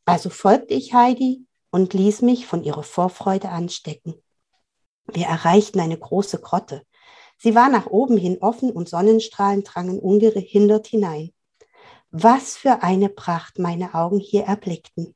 Also 0.05 0.29
folgte 0.29 0.75
ich 0.75 0.93
Heidi 0.93 1.45
und 1.71 1.93
ließ 1.93 2.21
mich 2.21 2.45
von 2.45 2.63
ihrer 2.63 2.83
Vorfreude 2.83 3.49
anstecken. 3.49 4.13
Wir 5.07 5.25
erreichten 5.25 5.79
eine 5.79 5.97
große 5.97 6.39
Grotte. 6.39 6.83
Sie 7.37 7.55
war 7.55 7.69
nach 7.69 7.87
oben 7.87 8.17
hin 8.17 8.37
offen 8.41 8.71
und 8.71 8.87
Sonnenstrahlen 8.87 9.63
drangen 9.63 9.99
ungehindert 9.99 10.85
hinein. 10.85 11.31
Was 12.11 12.55
für 12.55 12.83
eine 12.83 13.09
Pracht 13.09 13.57
meine 13.57 13.95
Augen 13.95 14.19
hier 14.19 14.43
erblickten. 14.43 15.15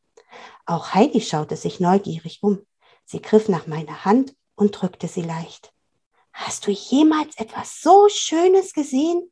Auch 0.65 0.93
Heidi 0.93 1.22
schaute 1.22 1.55
sich 1.55 1.79
neugierig 1.79 2.41
um. 2.41 2.65
Sie 3.05 3.22
griff 3.22 3.50
nach 3.50 3.67
meiner 3.67 4.05
Hand 4.05 4.36
und 4.55 4.72
drückte 4.72 5.07
sie 5.07 5.22
leicht. 5.22 5.72
Hast 6.34 6.65
du 6.65 6.72
jemals 6.72 7.38
etwas 7.38 7.81
so 7.81 8.10
Schönes 8.10 8.74
gesehen? 8.74 9.31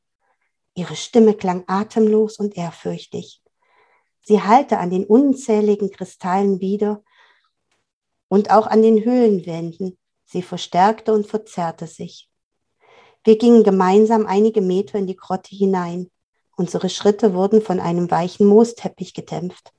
Ihre 0.76 0.96
Stimme 0.96 1.34
klang 1.34 1.64
atemlos 1.68 2.38
und 2.38 2.56
ehrfürchtig. 2.56 3.42
Sie 4.22 4.42
hallte 4.42 4.78
an 4.78 4.90
den 4.90 5.06
unzähligen 5.06 5.92
Kristallen 5.92 6.62
wieder 6.62 7.04
und 8.30 8.52
auch 8.52 8.68
an 8.68 8.82
den 8.82 9.04
Höhlenwänden. 9.04 9.98
Sie 10.26 10.42
verstärkte 10.42 11.14
und 11.14 11.28
verzerrte 11.28 11.88
sich. 11.88 12.30
Wir 13.24 13.38
gingen 13.38 13.64
gemeinsam 13.64 14.26
einige 14.26 14.62
Meter 14.62 14.98
in 14.98 15.08
die 15.08 15.16
Grotte 15.16 15.56
hinein. 15.56 16.10
Unsere 16.56 16.90
Schritte 16.90 17.34
wurden 17.34 17.62
von 17.62 17.80
einem 17.80 18.10
weichen 18.12 18.46
Moosteppich 18.48 19.14
gedämpft. 19.14 19.74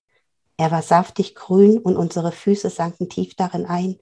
Er 0.56 0.70
war 0.70 0.82
saftig 0.82 1.34
grün 1.34 1.78
und 1.78 1.96
unsere 1.96 2.32
Füße 2.32 2.70
sanken 2.70 3.08
tief 3.08 3.34
darin 3.34 3.66
ein. 3.66 3.98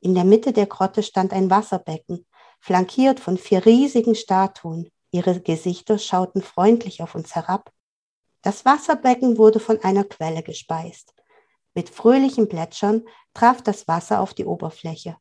In 0.00 0.14
der 0.14 0.24
Mitte 0.24 0.52
der 0.52 0.66
Grotte 0.66 1.02
stand 1.02 1.32
ein 1.32 1.50
Wasserbecken, 1.50 2.26
flankiert 2.60 3.20
von 3.20 3.38
vier 3.38 3.64
riesigen 3.64 4.14
Statuen. 4.14 4.90
Ihre 5.10 5.40
Gesichter 5.40 5.98
schauten 5.98 6.42
freundlich 6.42 7.02
auf 7.02 7.14
uns 7.14 7.34
herab. 7.34 7.72
Das 8.42 8.64
Wasserbecken 8.64 9.38
wurde 9.38 9.60
von 9.60 9.82
einer 9.82 10.04
Quelle 10.04 10.42
gespeist. 10.42 11.14
Mit 11.74 11.90
fröhlichem 11.90 12.48
Plätschern 12.48 13.04
traf 13.34 13.62
das 13.62 13.86
Wasser 13.88 14.20
auf 14.20 14.34
die 14.34 14.44
Oberfläche. 14.44 15.16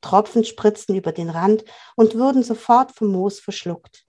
Tropfen 0.00 0.44
spritzten 0.44 0.96
über 0.96 1.12
den 1.12 1.30
Rand 1.30 1.64
und 1.94 2.18
wurden 2.18 2.42
sofort 2.42 2.92
vom 2.92 3.08
Moos 3.08 3.38
verschluckt. 3.38 4.06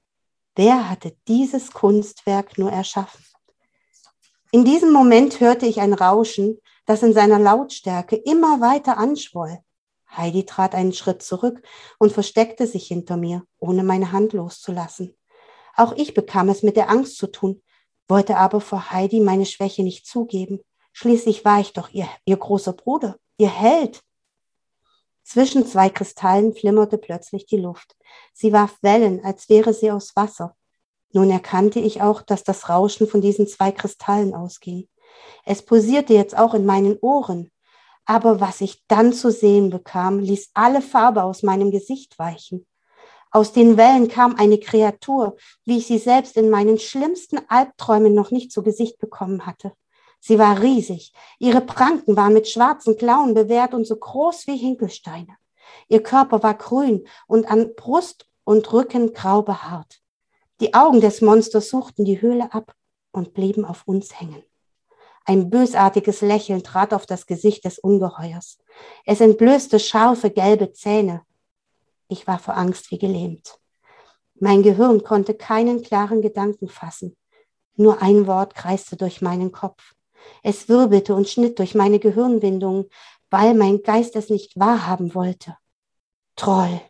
Wer 0.55 0.89
hatte 0.89 1.15
dieses 1.27 1.71
Kunstwerk 1.71 2.57
nur 2.57 2.71
erschaffen? 2.71 3.23
In 4.53 4.65
diesem 4.65 4.91
Moment 4.91 5.39
hörte 5.39 5.65
ich 5.65 5.79
ein 5.79 5.93
Rauschen, 5.93 6.59
das 6.85 7.03
in 7.03 7.13
seiner 7.13 7.39
Lautstärke 7.39 8.17
immer 8.17 8.59
weiter 8.59 8.97
anschwoll. 8.97 9.59
Heidi 10.09 10.45
trat 10.45 10.75
einen 10.75 10.91
Schritt 10.91 11.21
zurück 11.21 11.61
und 11.99 12.11
versteckte 12.11 12.67
sich 12.67 12.87
hinter 12.87 13.15
mir, 13.15 13.43
ohne 13.59 13.83
meine 13.83 14.11
Hand 14.11 14.33
loszulassen. 14.33 15.15
Auch 15.77 15.93
ich 15.93 16.13
bekam 16.13 16.49
es 16.49 16.63
mit 16.63 16.75
der 16.75 16.89
Angst 16.89 17.15
zu 17.15 17.27
tun, 17.27 17.61
wollte 18.09 18.35
aber 18.35 18.59
vor 18.59 18.91
Heidi 18.91 19.21
meine 19.21 19.45
Schwäche 19.45 19.83
nicht 19.83 20.05
zugeben. 20.05 20.59
Schließlich 20.91 21.45
war 21.45 21.61
ich 21.61 21.71
doch 21.71 21.89
ihr, 21.91 22.09
ihr 22.25 22.35
großer 22.35 22.73
Bruder, 22.73 23.15
ihr 23.37 23.49
Held. 23.49 24.01
Zwischen 25.23 25.65
zwei 25.65 25.89
Kristallen 25.89 26.53
flimmerte 26.53 26.97
plötzlich 26.97 27.45
die 27.45 27.55
Luft. 27.55 27.95
Sie 28.33 28.51
warf 28.51 28.79
Wellen, 28.81 29.23
als 29.23 29.47
wäre 29.47 29.73
sie 29.73 29.91
aus 29.91 30.13
Wasser. 30.17 30.57
Nun 31.13 31.29
erkannte 31.29 31.79
ich 31.79 32.01
auch, 32.01 32.21
dass 32.21 32.43
das 32.43 32.69
Rauschen 32.69 33.07
von 33.07 33.21
diesen 33.21 33.47
zwei 33.47 33.71
Kristallen 33.71 34.33
ausging. 34.33 34.87
Es 35.45 35.61
pulsierte 35.61 36.13
jetzt 36.13 36.37
auch 36.37 36.53
in 36.53 36.65
meinen 36.65 36.97
Ohren. 37.01 37.51
Aber 38.05 38.39
was 38.39 38.61
ich 38.61 38.83
dann 38.87 39.13
zu 39.13 39.31
sehen 39.31 39.69
bekam, 39.69 40.19
ließ 40.19 40.51
alle 40.53 40.81
Farbe 40.81 41.23
aus 41.23 41.43
meinem 41.43 41.71
Gesicht 41.71 42.17
weichen. 42.17 42.65
Aus 43.29 43.53
den 43.53 43.77
Wellen 43.77 44.09
kam 44.09 44.35
eine 44.35 44.59
Kreatur, 44.59 45.37
wie 45.63 45.77
ich 45.77 45.87
sie 45.87 45.99
selbst 45.99 46.35
in 46.35 46.49
meinen 46.49 46.79
schlimmsten 46.79 47.39
Albträumen 47.47 48.13
noch 48.13 48.31
nicht 48.31 48.51
zu 48.51 48.63
Gesicht 48.63 48.99
bekommen 48.99 49.45
hatte. 49.45 49.71
Sie 50.19 50.37
war 50.37 50.61
riesig. 50.61 51.13
Ihre 51.39 51.61
Pranken 51.61 52.15
waren 52.17 52.33
mit 52.33 52.49
schwarzen 52.49 52.97
Klauen 52.97 53.33
bewehrt 53.33 53.73
und 53.73 53.85
so 53.85 53.95
groß 53.95 54.47
wie 54.47 54.57
Hinkelsteine. 54.57 55.37
Ihr 55.87 56.03
Körper 56.03 56.43
war 56.43 56.55
grün 56.55 57.07
und 57.27 57.49
an 57.49 57.73
Brust 57.75 58.27
und 58.43 58.71
Rücken 58.73 59.13
grau 59.13 59.41
behaart. 59.41 60.00
Die 60.61 60.75
Augen 60.75 61.01
des 61.01 61.21
Monsters 61.21 61.69
suchten 61.69 62.05
die 62.05 62.21
Höhle 62.21 62.53
ab 62.53 62.75
und 63.11 63.33
blieben 63.33 63.65
auf 63.65 63.87
uns 63.87 64.21
hängen. 64.21 64.43
Ein 65.25 65.49
bösartiges 65.49 66.21
Lächeln 66.21 66.63
trat 66.63 66.93
auf 66.93 67.07
das 67.07 67.25
Gesicht 67.25 67.65
des 67.65 67.79
Ungeheuers. 67.79 68.59
Es 69.03 69.21
entblößte 69.21 69.79
scharfe 69.79 70.29
gelbe 70.29 70.71
Zähne. 70.71 71.23
Ich 72.09 72.27
war 72.27 72.37
vor 72.37 72.57
Angst 72.57 72.91
wie 72.91 72.99
gelähmt. 72.99 73.59
Mein 74.35 74.61
Gehirn 74.61 75.03
konnte 75.03 75.33
keinen 75.33 75.81
klaren 75.81 76.21
Gedanken 76.21 76.69
fassen. 76.69 77.17
Nur 77.75 78.03
ein 78.03 78.27
Wort 78.27 78.53
kreiste 78.53 78.95
durch 78.97 79.19
meinen 79.19 79.51
Kopf. 79.51 79.95
Es 80.43 80.69
wirbelte 80.69 81.15
und 81.15 81.27
schnitt 81.27 81.57
durch 81.57 81.73
meine 81.73 81.97
Gehirnwindungen, 81.97 82.85
weil 83.31 83.55
mein 83.55 83.81
Geist 83.81 84.15
es 84.15 84.29
nicht 84.29 84.59
wahrhaben 84.59 85.15
wollte. 85.15 85.57
Troll. 86.35 86.81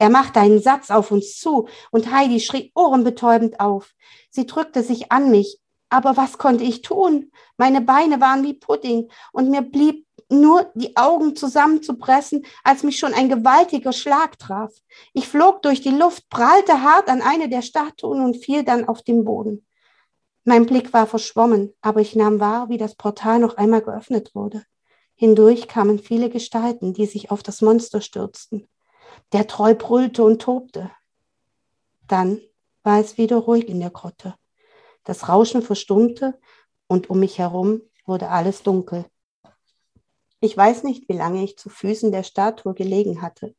Er 0.00 0.08
machte 0.08 0.40
einen 0.40 0.62
Satz 0.62 0.90
auf 0.90 1.10
uns 1.10 1.36
zu 1.36 1.68
und 1.90 2.10
Heidi 2.10 2.40
schrie 2.40 2.72
ohrenbetäubend 2.74 3.60
auf. 3.60 3.92
Sie 4.30 4.46
drückte 4.46 4.82
sich 4.82 5.12
an 5.12 5.30
mich, 5.30 5.60
aber 5.90 6.16
was 6.16 6.38
konnte 6.38 6.64
ich 6.64 6.80
tun? 6.80 7.30
Meine 7.58 7.82
Beine 7.82 8.18
waren 8.18 8.42
wie 8.42 8.54
Pudding 8.54 9.10
und 9.32 9.50
mir 9.50 9.60
blieb 9.60 10.06
nur 10.30 10.70
die 10.74 10.96
Augen 10.96 11.36
zusammenzupressen, 11.36 12.46
als 12.64 12.82
mich 12.82 12.98
schon 12.98 13.12
ein 13.12 13.28
gewaltiger 13.28 13.92
Schlag 13.92 14.38
traf. 14.38 14.72
Ich 15.12 15.28
flog 15.28 15.60
durch 15.60 15.82
die 15.82 15.90
Luft, 15.90 16.30
prallte 16.30 16.80
hart 16.80 17.10
an 17.10 17.20
eine 17.20 17.50
der 17.50 17.60
Statuen 17.60 18.24
und 18.24 18.42
fiel 18.42 18.64
dann 18.64 18.88
auf 18.88 19.02
den 19.02 19.24
Boden. 19.24 19.66
Mein 20.44 20.64
Blick 20.64 20.94
war 20.94 21.06
verschwommen, 21.06 21.74
aber 21.82 22.00
ich 22.00 22.16
nahm 22.16 22.40
wahr, 22.40 22.70
wie 22.70 22.78
das 22.78 22.94
Portal 22.94 23.38
noch 23.38 23.58
einmal 23.58 23.82
geöffnet 23.82 24.34
wurde. 24.34 24.64
Hindurch 25.14 25.68
kamen 25.68 25.98
viele 25.98 26.30
Gestalten, 26.30 26.94
die 26.94 27.04
sich 27.04 27.30
auf 27.30 27.42
das 27.42 27.60
Monster 27.60 28.00
stürzten. 28.00 28.66
Der 29.32 29.46
Troll 29.46 29.74
brüllte 29.74 30.24
und 30.24 30.42
tobte. 30.42 30.90
Dann 32.06 32.40
war 32.82 33.00
es 33.00 33.18
wieder 33.18 33.36
ruhig 33.36 33.68
in 33.68 33.80
der 33.80 33.90
Grotte. 33.90 34.34
Das 35.04 35.28
Rauschen 35.28 35.62
verstummte 35.62 36.38
und 36.86 37.10
um 37.10 37.20
mich 37.20 37.38
herum 37.38 37.82
wurde 38.06 38.28
alles 38.28 38.62
dunkel. 38.62 39.06
Ich 40.40 40.56
weiß 40.56 40.84
nicht, 40.84 41.08
wie 41.08 41.16
lange 41.16 41.44
ich 41.44 41.58
zu 41.58 41.68
Füßen 41.68 42.12
der 42.12 42.22
Statue 42.22 42.74
gelegen 42.74 43.22
hatte, 43.22 43.54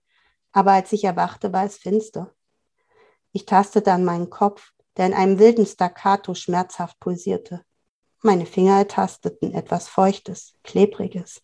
aber 0.51 0.71
als 0.71 0.91
ich 0.91 1.03
erwachte, 1.03 1.53
war 1.53 1.65
es 1.65 1.77
finster. 1.77 2.33
Ich 3.31 3.45
tastete 3.45 3.91
an 3.91 4.03
meinen 4.03 4.29
Kopf 4.29 4.73
der 4.97 5.07
in 5.07 5.13
einem 5.13 5.39
wilden 5.39 5.65
Staccato 5.65 6.33
schmerzhaft 6.33 6.99
pulsierte. 6.99 7.63
Meine 8.21 8.45
Finger 8.45 8.77
ertasteten 8.77 9.53
etwas 9.53 9.87
Feuchtes, 9.87 10.53
Klebriges. 10.63 11.41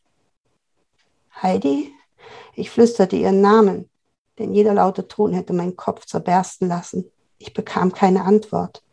Heidi? 1.42 1.94
Ich 2.54 2.70
flüsterte 2.70 3.16
ihren 3.16 3.42
Namen, 3.42 3.90
denn 4.40 4.54
jeder 4.54 4.74
laute 4.74 5.08
Ton 5.08 5.34
hätte 5.34 5.54
meinen 5.54 5.76
Kopf 5.76 6.06
zerbersten 6.06 6.68
lassen. 6.68 7.12
Ich 7.38 7.54
bekam 7.54 7.92
keine 7.94 8.24
Antwort. 8.24 8.84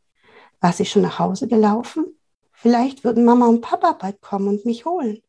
War 0.61 0.73
sie 0.73 0.87
schon 0.87 1.03
nach 1.03 1.19
Hause 1.19 1.49
gelaufen? 1.49 2.19
Vielleicht 2.53 3.05
würden 3.05 3.25
Mama 3.25 3.47
und 3.47 3.61
Papa 3.61 3.93
bald 3.93 4.21
kommen 4.21 4.49
und 4.49 4.65
mich 4.65 4.85
holen. 4.85 5.23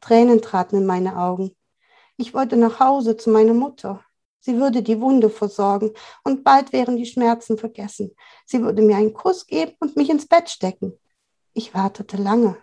Tränen 0.00 0.42
traten 0.42 0.76
in 0.76 0.86
meine 0.86 1.16
Augen. 1.18 1.56
Ich 2.16 2.34
wollte 2.34 2.56
nach 2.56 2.80
Hause 2.80 3.16
zu 3.16 3.30
meiner 3.30 3.54
Mutter. 3.54 4.04
Sie 4.40 4.58
würde 4.58 4.82
die 4.82 5.00
Wunde 5.00 5.30
versorgen 5.30 5.92
und 6.24 6.44
bald 6.44 6.72
wären 6.72 6.96
die 6.96 7.06
Schmerzen 7.06 7.58
vergessen. 7.58 8.14
Sie 8.44 8.62
würde 8.62 8.82
mir 8.82 8.96
einen 8.96 9.12
Kuss 9.12 9.46
geben 9.46 9.74
und 9.80 9.96
mich 9.96 10.10
ins 10.10 10.26
Bett 10.26 10.48
stecken. 10.48 10.92
Ich 11.52 11.74
wartete 11.74 12.16
lange. 12.16 12.56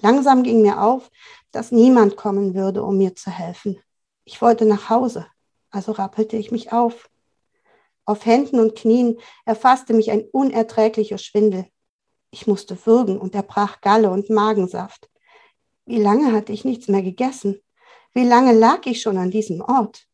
Langsam 0.00 0.42
ging 0.42 0.62
mir 0.62 0.80
auf, 0.80 1.10
dass 1.50 1.72
niemand 1.72 2.16
kommen 2.16 2.54
würde, 2.54 2.82
um 2.84 2.98
mir 2.98 3.16
zu 3.16 3.30
helfen. 3.30 3.80
Ich 4.24 4.40
wollte 4.40 4.64
nach 4.64 4.90
Hause, 4.90 5.26
also 5.70 5.92
rappelte 5.92 6.36
ich 6.36 6.50
mich 6.50 6.72
auf. 6.72 7.10
Auf 8.04 8.24
Händen 8.24 8.58
und 8.58 8.74
Knien 8.74 9.18
erfasste 9.44 9.92
mich 9.92 10.10
ein 10.10 10.22
unerträglicher 10.32 11.18
Schwindel. 11.18 11.66
Ich 12.30 12.46
musste 12.46 12.86
würgen 12.86 13.18
und 13.18 13.34
erbrach 13.34 13.80
Galle 13.80 14.10
und 14.10 14.30
Magensaft. 14.30 15.10
Wie 15.86 16.00
lange 16.00 16.32
hatte 16.32 16.52
ich 16.52 16.64
nichts 16.64 16.88
mehr 16.88 17.02
gegessen? 17.02 17.60
Wie 18.12 18.24
lange 18.24 18.52
lag 18.52 18.86
ich 18.86 19.02
schon 19.02 19.18
an 19.18 19.30
diesem 19.30 19.60
Ort? 19.60 20.06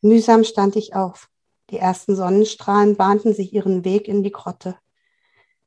Mühsam 0.00 0.44
stand 0.44 0.76
ich 0.76 0.94
auf. 0.94 1.28
Die 1.70 1.78
ersten 1.78 2.14
Sonnenstrahlen 2.14 2.96
bahnten 2.96 3.32
sich 3.32 3.52
ihren 3.52 3.84
Weg 3.84 4.06
in 4.06 4.22
die 4.22 4.32
Grotte. 4.32 4.76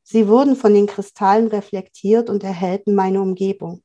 Sie 0.04 0.28
wurden 0.28 0.56
von 0.56 0.74
den 0.74 0.86
Kristallen 0.86 1.48
reflektiert 1.48 2.30
und 2.30 2.44
erhellten 2.44 2.96
meine 2.96 3.22
Umgebung. 3.22 3.84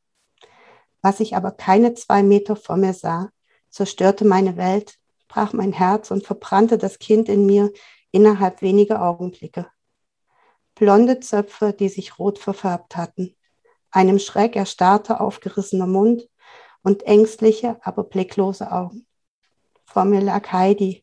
Was 1.01 1.19
ich 1.19 1.35
aber 1.35 1.51
keine 1.51 1.95
zwei 1.95 2.23
Meter 2.23 2.55
vor 2.55 2.77
mir 2.77 2.95
sah, 2.95 3.31
zerstörte 3.71 4.25
meine 4.25 4.57
Welt, 4.57 4.99
brach 5.33 5.55
mein 5.55 5.73
Herz 5.73 6.11
und 6.11 6.27
verbrannte 6.27 6.77
das 6.77 6.99
Kind 6.99 7.31
in 7.31 7.47
mir 7.47 7.73
innerhalb 8.11 8.61
weniger 8.61 9.03
Augenblicke. 9.03 9.67
Blonde 10.75 11.21
Zöpfe, 11.21 11.73
die 11.73 11.89
sich 11.89 12.19
rot 12.19 12.39
verfärbt 12.39 12.97
hatten, 12.97 13.35
einem 13.91 14.19
schräg 14.19 14.57
erstarrter, 14.57 15.23
aufgerissener 15.23 15.87
Mund 15.87 16.29
und 16.83 17.05
ängstliche, 17.05 17.79
aber 17.83 18.05
blicklose 18.05 18.71
Augen. 18.73 19.07
Vor 19.87 20.05
mir 20.05 20.21
lag 20.21 20.53
Heidi. 20.53 21.03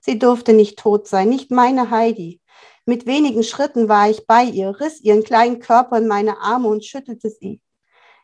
Sie 0.00 0.18
durfte 0.18 0.52
nicht 0.52 0.76
tot 0.78 1.06
sein, 1.06 1.28
nicht 1.28 1.52
meine 1.52 1.90
Heidi. 1.90 2.40
Mit 2.86 3.06
wenigen 3.06 3.44
Schritten 3.44 3.88
war 3.88 4.10
ich 4.10 4.26
bei 4.26 4.42
ihr, 4.42 4.80
riss 4.80 5.00
ihren 5.00 5.22
kleinen 5.22 5.60
Körper 5.60 5.98
in 5.98 6.08
meine 6.08 6.40
Arme 6.40 6.66
und 6.66 6.84
schüttelte 6.84 7.30
sie. 7.30 7.60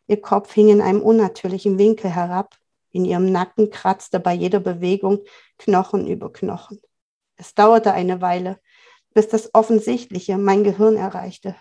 Ihr 0.08 0.20
Kopf 0.20 0.52
hing 0.52 0.70
in 0.70 0.80
einem 0.80 1.02
unnatürlichen 1.02 1.78
Winkel 1.78 2.10
herab. 2.10 2.56
In 2.96 3.04
ihrem 3.04 3.30
Nacken 3.30 3.68
kratzte 3.68 4.18
bei 4.20 4.32
jeder 4.32 4.58
Bewegung 4.58 5.18
Knochen 5.58 6.06
über 6.06 6.32
Knochen. 6.32 6.80
Es 7.36 7.54
dauerte 7.54 7.92
eine 7.92 8.22
Weile, 8.22 8.58
bis 9.12 9.28
das 9.28 9.54
Offensichtliche 9.54 10.38
mein 10.38 10.64
Gehirn 10.64 10.96
erreichte. 10.96 11.56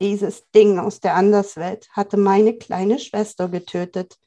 Dieses 0.00 0.50
Ding 0.50 0.80
aus 0.80 0.98
der 0.98 1.14
Anderswelt 1.14 1.88
hatte 1.92 2.16
meine 2.16 2.58
kleine 2.58 2.98
Schwester 2.98 3.48
getötet. 3.48 4.18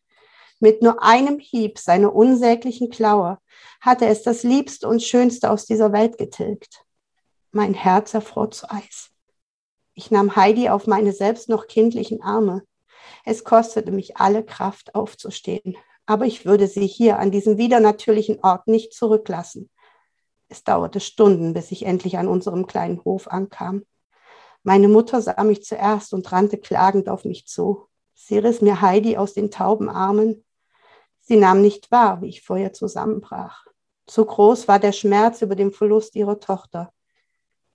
Mit 0.62 0.82
nur 0.82 1.04
einem 1.04 1.40
Hieb 1.40 1.78
seiner 1.78 2.16
unsäglichen 2.16 2.90
Klaue 2.90 3.38
hatte 3.82 4.06
es 4.06 4.24
das 4.24 4.44
Liebste 4.44 4.88
und 4.88 5.04
Schönste 5.04 5.52
aus 5.52 5.66
dieser 5.66 5.92
Welt 5.92 6.18
getilgt. 6.18 6.86
Mein 7.52 7.74
Herz 7.74 8.14
erfror 8.14 8.50
zu 8.50 8.72
Eis. 8.72 9.10
Ich 9.94 10.10
nahm 10.10 10.38
Heidi 10.38 10.70
auf 10.70 10.88
meine 10.88 11.12
selbst 11.12 11.50
noch 11.50 11.68
kindlichen 11.68 12.22
Arme. 12.22 12.64
Es 13.26 13.44
kostete 13.44 13.92
mich 13.92 14.16
alle 14.16 14.42
Kraft 14.42 14.96
aufzustehen, 14.96 15.76
aber 16.06 16.26
ich 16.26 16.46
würde 16.46 16.68
sie 16.68 16.88
hier 16.88 17.20
an 17.20 17.32
diesem 17.32 17.58
widernatürlichen 17.58 18.40
Ort 18.44 18.68
nicht 18.68 18.94
zurücklassen. 18.94 19.70
Es 20.48 20.64
dauerte 20.64 21.00
Stunden, 21.00 21.54
bis 21.54 21.72
ich 21.72 21.86
endlich 21.86 22.18
an 22.18 22.28
unserem 22.28 22.68
kleinen 22.68 23.04
Hof 23.04 23.28
ankam. 23.28 23.84
Meine 24.64 24.88
Mutter 24.88 25.22
sah 25.22 25.44
mich 25.44 25.64
zuerst 25.64 26.14
und 26.14 26.32
rannte 26.32 26.58
klagend 26.58 27.10
auf 27.10 27.26
mich 27.26 27.48
zu. 27.48 27.88
Sie 28.14 28.38
riss 28.38 28.62
mir 28.62 28.82
Heidi 28.82 29.18
aus 29.18 29.34
den 29.34 29.52
tauben 29.52 29.90
Armen. 29.90 30.46
Sie 31.22 31.38
nahm 31.38 31.62
nicht 31.62 31.92
wahr, 31.92 32.22
wie 32.22 32.30
ich 32.30 32.44
vor 32.44 32.58
ihr 32.58 32.74
zusammenbrach. 32.74 33.66
Zu 34.08 34.26
groß 34.26 34.68
war 34.68 34.80
der 34.80 34.92
Schmerz 34.92 35.42
über 35.42 35.56
den 35.56 35.72
Verlust 35.72 36.16
ihrer 36.16 36.40
Tochter. 36.40 36.92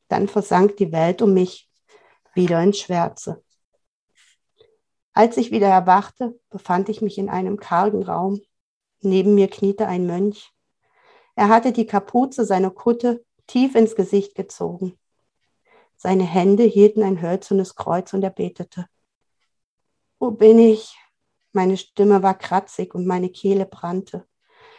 Dann 0.09 0.29
versank 0.29 0.77
die 0.77 0.93
Welt 0.93 1.23
um 1.23 1.35
mich 1.35 1.69
wieder 2.35 2.63
in 2.63 2.73
Schwärze. 2.73 3.43
Als 5.13 5.37
ich 5.37 5.51
wieder 5.51 5.69
erwachte, 5.69 6.39
befand 6.51 6.89
ich 6.89 7.03
mich 7.03 7.19
in 7.19 7.29
einem 7.29 7.59
kargen 7.59 8.03
Raum. 8.03 8.41
Neben 9.01 9.35
mir 9.35 9.49
kniete 9.49 9.87
ein 9.87 10.07
Mönch. 10.07 10.53
Er 11.35 11.49
hatte 11.49 11.73
die 11.73 11.87
Kapuze 11.87 12.45
seiner 12.45 12.71
Kutte 12.71 13.25
tief 13.47 13.75
ins 13.75 13.97
Gesicht 13.97 14.35
gezogen. 14.35 14.99
Seine 15.97 16.25
Hände 16.25 16.63
hielten 16.63 17.03
ein 17.03 17.21
hölzernes 17.21 17.75
Kreuz 17.75 18.13
und 18.15 18.23
er 18.23 18.31
betete. 18.31 18.87
Wo 20.19 20.31
bin 20.31 20.59
ich? 20.59 20.97
Meine 21.53 21.77
Stimme 21.77 22.23
war 22.23 22.39
kratzig 22.39 22.95
und 22.95 23.07
meine 23.07 23.31
Kehle 23.31 23.67
brannte. 23.67 24.27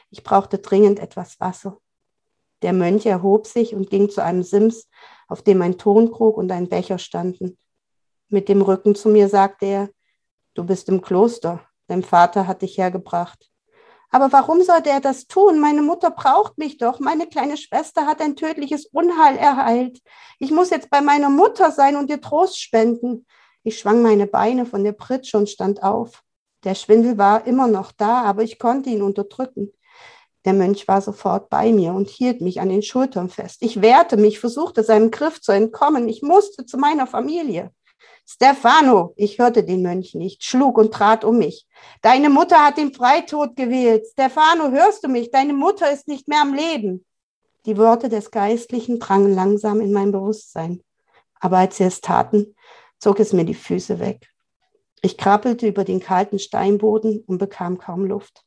Ich 0.09 0.23
brauchte 0.23 0.59
dringend 0.59 0.99
etwas 0.99 1.39
Wasser. 1.39 1.77
Der 2.61 2.73
Mönch 2.73 3.05
erhob 3.05 3.47
sich 3.47 3.75
und 3.75 3.89
ging 3.89 4.09
zu 4.09 4.23
einem 4.23 4.43
Sims, 4.43 4.87
auf 5.27 5.41
dem 5.41 5.61
ein 5.61 5.77
Tonkrug 5.77 6.37
und 6.37 6.51
ein 6.51 6.69
Becher 6.69 6.99
standen. 6.99 7.57
Mit 8.29 8.49
dem 8.49 8.61
Rücken 8.61 8.95
zu 8.95 9.09
mir 9.09 9.29
sagte 9.29 9.65
er, 9.65 9.89
du 10.53 10.63
bist 10.63 10.89
im 10.89 11.01
Kloster, 11.01 11.61
dein 11.87 12.03
Vater 12.03 12.47
hat 12.47 12.61
dich 12.61 12.77
hergebracht. 12.77 13.51
Aber 14.11 14.31
warum 14.33 14.61
sollte 14.61 14.89
er 14.89 14.99
das 14.99 15.27
tun? 15.27 15.59
Meine 15.59 15.81
Mutter 15.81 16.11
braucht 16.11 16.57
mich 16.57 16.77
doch. 16.77 16.99
Meine 16.99 17.27
kleine 17.27 17.55
Schwester 17.55 18.05
hat 18.05 18.21
ein 18.21 18.35
tödliches 18.35 18.85
Unheil 18.87 19.37
ereilt. 19.37 20.01
Ich 20.37 20.51
muss 20.51 20.69
jetzt 20.69 20.89
bei 20.89 20.99
meiner 20.99 21.29
Mutter 21.29 21.71
sein 21.71 21.95
und 21.95 22.09
ihr 22.09 22.19
Trost 22.19 22.59
spenden. 22.59 23.25
Ich 23.63 23.79
schwang 23.79 24.01
meine 24.01 24.27
Beine 24.27 24.65
von 24.65 24.83
der 24.83 24.91
Pritsche 24.91 25.37
und 25.37 25.49
stand 25.49 25.81
auf. 25.81 26.23
Der 26.65 26.75
Schwindel 26.75 27.17
war 27.17 27.47
immer 27.47 27.67
noch 27.67 27.93
da, 27.93 28.23
aber 28.23 28.43
ich 28.43 28.59
konnte 28.59 28.89
ihn 28.89 29.01
unterdrücken. 29.01 29.71
Der 30.43 30.53
Mönch 30.53 30.87
war 30.87 31.01
sofort 31.01 31.49
bei 31.49 31.71
mir 31.71 31.93
und 31.93 32.09
hielt 32.09 32.41
mich 32.41 32.59
an 32.59 32.69
den 32.69 32.81
Schultern 32.81 33.29
fest. 33.29 33.57
Ich 33.61 33.81
wehrte 33.81 34.17
mich, 34.17 34.39
versuchte 34.39 34.83
seinem 34.83 35.11
Griff 35.11 35.39
zu 35.39 35.51
entkommen. 35.51 36.09
Ich 36.09 36.21
musste 36.21 36.65
zu 36.65 36.77
meiner 36.77 37.07
Familie. 37.07 37.71
Stefano, 38.25 39.13
ich 39.17 39.39
hörte 39.39 39.63
den 39.63 39.81
Mönch 39.81 40.15
nicht, 40.15 40.43
schlug 40.43 40.77
und 40.77 40.93
trat 40.93 41.25
um 41.25 41.37
mich. 41.37 41.67
Deine 42.01 42.29
Mutter 42.29 42.63
hat 42.65 42.77
den 42.77 42.93
Freitod 42.93 43.55
gewählt. 43.55 44.05
Stefano, 44.11 44.71
hörst 44.71 45.03
du 45.03 45.09
mich? 45.09 45.31
Deine 45.31 45.53
Mutter 45.53 45.91
ist 45.91 46.07
nicht 46.07 46.27
mehr 46.27 46.41
am 46.41 46.53
Leben. 46.53 47.05
Die 47.65 47.77
Worte 47.77 48.09
des 48.09 48.31
Geistlichen 48.31 48.99
drangen 48.99 49.35
langsam 49.35 49.81
in 49.81 49.91
mein 49.91 50.11
Bewusstsein. 50.11 50.81
Aber 51.39 51.57
als 51.57 51.77
sie 51.77 51.83
es 51.83 52.01
taten, 52.01 52.55
zog 52.99 53.19
es 53.19 53.33
mir 53.33 53.45
die 53.45 53.53
Füße 53.53 53.99
weg. 53.99 54.29
Ich 55.01 55.17
krabbelte 55.17 55.67
über 55.67 55.83
den 55.83 55.99
kalten 55.99 56.39
Steinboden 56.39 57.23
und 57.25 57.39
bekam 57.39 57.79
kaum 57.79 58.05
Luft. 58.05 58.45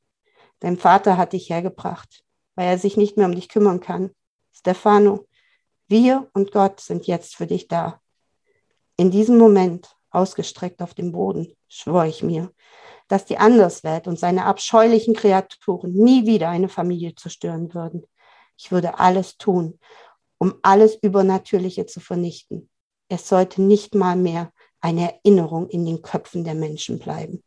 Dein 0.61 0.79
Vater 0.79 1.17
hat 1.17 1.33
dich 1.33 1.51
hergebracht, 1.51 2.25
weil 2.55 2.69
er 2.69 2.79
sich 2.79 2.97
nicht 2.97 3.17
mehr 3.17 3.27
um 3.27 3.35
dich 3.35 3.49
kümmern 3.49 3.81
kann. 3.81 4.13
Stefano, 4.53 5.27
wir 5.89 6.31
und 6.33 6.53
Gott 6.53 6.81
sind 6.81 7.07
jetzt 7.07 7.37
für 7.37 7.47
dich 7.47 7.69
da. 7.69 8.01
In 8.97 9.11
diesem 9.11 9.39
Moment, 9.39 9.97
ausgestreckt 10.11 10.81
auf 10.81 10.95
dem 10.95 11.13
Boden, 11.13 11.55
schwor 11.69 12.05
ich 12.05 12.23
mir, 12.23 12.53
dass 13.09 13.25
die 13.25 13.39
Anderswelt 13.39 14.07
und 14.07 14.19
seine 14.19 14.47
abscheulichen 14.47 15.15
Kreaturen 15.15 15.93
nie 15.93 16.27
wieder 16.27 16.49
eine 16.49 16.69
Familie 16.69 17.15
zerstören 17.15 17.75
würden. 17.75 18.07
Ich 18.57 18.71
würde 18.71 18.99
alles 18.99 19.37
tun, 19.37 19.79
um 20.39 20.55
alles 20.63 20.97
Übernatürliche 21.03 21.87
zu 21.87 22.01
vernichten. 22.01 22.71
Es 23.09 23.29
sollte 23.29 23.61
nicht 23.63 23.95
mal 23.95 24.17
mehr 24.17 24.53
eine 24.81 25.15
Erinnerung 25.15 25.69
in 25.69 25.85
den 25.85 26.03
Köpfen 26.03 26.45
der 26.45 26.55
Menschen 26.55 26.99
bleiben. 26.99 27.43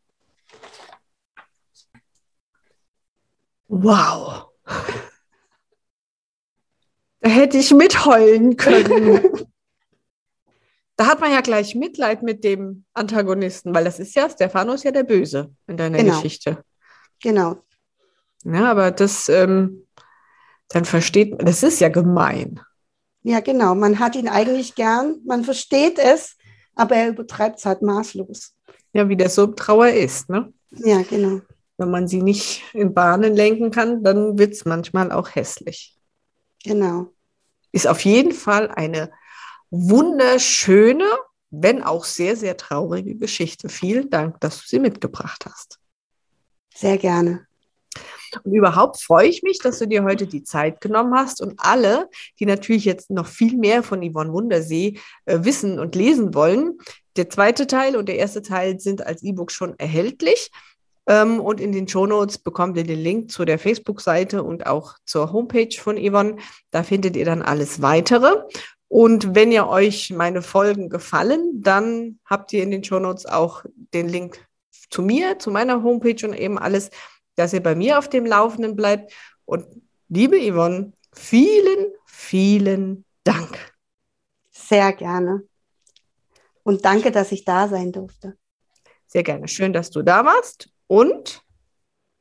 Wow. 3.68 4.48
Da 7.20 7.30
hätte 7.30 7.58
ich 7.58 7.74
mitheulen 7.74 8.58
können. 8.58 9.48
da 10.98 11.08
hat 11.08 11.22
man 11.22 11.32
ja 11.32 11.42
gleich 11.42 11.76
Mitleid 11.76 12.24
mit 12.24 12.44
dem 12.44 12.84
Antagonisten, 12.94 13.74
weil 13.74 13.86
das 13.86 14.00
ist 14.00 14.16
ja, 14.16 14.30
Stephanus 14.30 14.84
ja 14.84 14.92
der 14.92 15.04
Böse 15.04 15.54
in 15.68 15.78
deiner 15.78 16.00
genau. 16.00 16.16
Geschichte. 16.16 16.64
Genau. 17.22 17.64
Ja, 18.44 18.70
aber 18.70 18.92
das, 18.92 19.30
ähm, 19.30 19.88
dann 20.68 20.84
versteht 20.84 21.32
man, 21.32 21.46
das 21.46 21.64
ist 21.64 21.80
ja 21.80 21.90
gemein. 21.90 22.60
Ja, 23.24 23.40
genau. 23.40 23.76
Man 23.76 24.00
hat 24.00 24.16
ihn 24.16 24.28
eigentlich 24.28 24.76
gern, 24.76 25.22
man 25.26 25.44
versteht 25.44 26.00
es, 26.00 26.36
aber 26.76 26.96
er 26.96 27.10
übertreibt 27.10 27.60
es 27.60 27.66
halt 27.66 27.82
maßlos. 27.82 28.54
Ja, 28.94 29.08
wie 29.08 29.16
der 29.16 29.30
so 29.30 29.48
Trauer 29.48 29.90
ist, 29.90 30.30
ne? 30.30 30.52
Ja, 30.72 31.02
genau 31.02 31.42
wenn 31.78 31.92
man 31.92 32.08
sie 32.08 32.22
nicht 32.22 32.64
in 32.74 32.94
Bahnen 32.94 33.36
lenken 33.36 33.72
kann, 33.72 34.04
dann 34.04 34.38
wird 34.38 34.54
es 34.54 34.66
manchmal 34.66 35.12
auch 35.12 35.36
hässlich. 35.36 35.96
Genau. 36.64 37.14
Ist 37.72 37.88
auf 37.88 38.04
jeden 38.04 38.32
Fall 38.32 38.70
eine 38.70 39.12
wunderschöne, 39.70 41.06
wenn 41.50 41.84
auch 41.84 42.06
sehr, 42.06 42.36
sehr 42.36 42.58
traurige 42.58 43.16
Geschichte. 43.16 43.70
Vielen 43.70 44.10
Dank, 44.10 44.40
dass 44.40 44.58
du 44.60 44.68
sie 44.68 44.80
mitgebracht 44.80 45.46
hast. 45.46 45.80
Sehr 46.74 46.98
gerne. 46.98 47.48
Und 48.44 48.54
überhaupt 48.54 49.02
freue 49.02 49.28
ich 49.28 49.42
mich, 49.44 49.60
dass 49.60 49.80
du 49.80 49.88
dir 49.88 50.04
heute 50.04 50.28
die 50.28 50.44
Zeit 50.44 50.82
genommen 50.82 51.14
hast 51.16 51.42
und 51.42 51.56
alle, 51.58 52.10
die 52.40 52.46
natürlich 52.46 52.86
jetzt 52.86 53.10
noch 53.10 53.28
viel 53.28 53.58
mehr 53.58 53.84
von 53.84 54.02
Yvonne 54.02 54.34
Wundersee 54.34 55.00
äh, 55.26 55.40
wissen 55.42 55.80
und 55.80 55.96
lesen 55.96 56.34
wollen. 56.34 56.78
Der 57.16 57.30
zweite 57.30 57.68
Teil 57.68 57.96
und 57.96 58.08
der 58.10 58.18
erste 58.18 58.42
Teil 58.42 58.80
sind 58.80 59.06
als 59.06 59.24
E-Book 59.24 59.52
schon 59.52 59.78
erhältlich. 59.80 60.52
Ähm, 61.08 61.40
und 61.40 61.62
in 61.62 61.72
den 61.72 61.88
Shownotes 61.88 62.38
bekommt 62.38 62.78
ihr 62.78 62.84
den 62.84 63.00
Link 63.00 63.32
zu 63.32 63.46
der 63.46 63.58
Facebook-Seite 63.58 64.44
und 64.44 64.68
auch 64.68 64.96
zur 65.06 65.32
Homepage 65.32 65.76
von 65.80 65.98
Yvonne. 65.98 66.36
Da 66.70 66.84
findet 66.84 67.16
ihr 67.16 67.26
dann 67.26 67.42
alles 67.42 67.82
weitere. 67.82 68.44
Und 68.90 69.36
wenn 69.36 69.52
ihr 69.52 69.68
euch 69.68 70.12
meine 70.12 70.42
Folgen 70.42 70.90
gefallen, 70.90 71.62
dann 71.62 72.20
habt 72.26 72.54
ihr 72.54 72.64
in 72.64 72.72
den 72.72 72.84
Shownotes 72.84 73.26
auch 73.26 73.66
den 73.94 74.08
Link 74.08 74.48
zu 74.90 75.02
mir, 75.02 75.40
zu 75.40 75.52
meiner 75.52 75.84
Homepage 75.84 76.26
und 76.26 76.34
eben 76.34 76.58
alles, 76.58 76.90
dass 77.36 77.54
ihr 77.54 77.62
bei 77.62 77.76
mir 77.76 78.00
auf 78.00 78.10
dem 78.10 78.26
Laufenden 78.26 78.76
bleibt. 78.76 79.14
Und 79.46 79.66
liebe 80.08 80.38
Yvonne, 80.38 80.94
vielen, 81.14 81.88
vielen 82.06 83.06
Dank. 83.24 83.58
Sehr 84.52 84.94
gerne. 84.94 85.44
Und 86.64 86.86
danke, 86.86 87.12
dass 87.12 87.32
ich 87.32 87.46
da 87.46 87.68
sein 87.68 87.92
durfte. 87.92 88.38
Sehr 89.06 89.24
gerne. 89.24 89.48
Schön, 89.48 89.74
dass 89.74 89.90
du 89.90 90.02
da 90.02 90.26
warst 90.26 90.70
und 90.88 91.42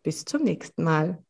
bis 0.02 0.24
zum 0.24 0.42
nächsten 0.42 0.84
Mal. 0.84 1.22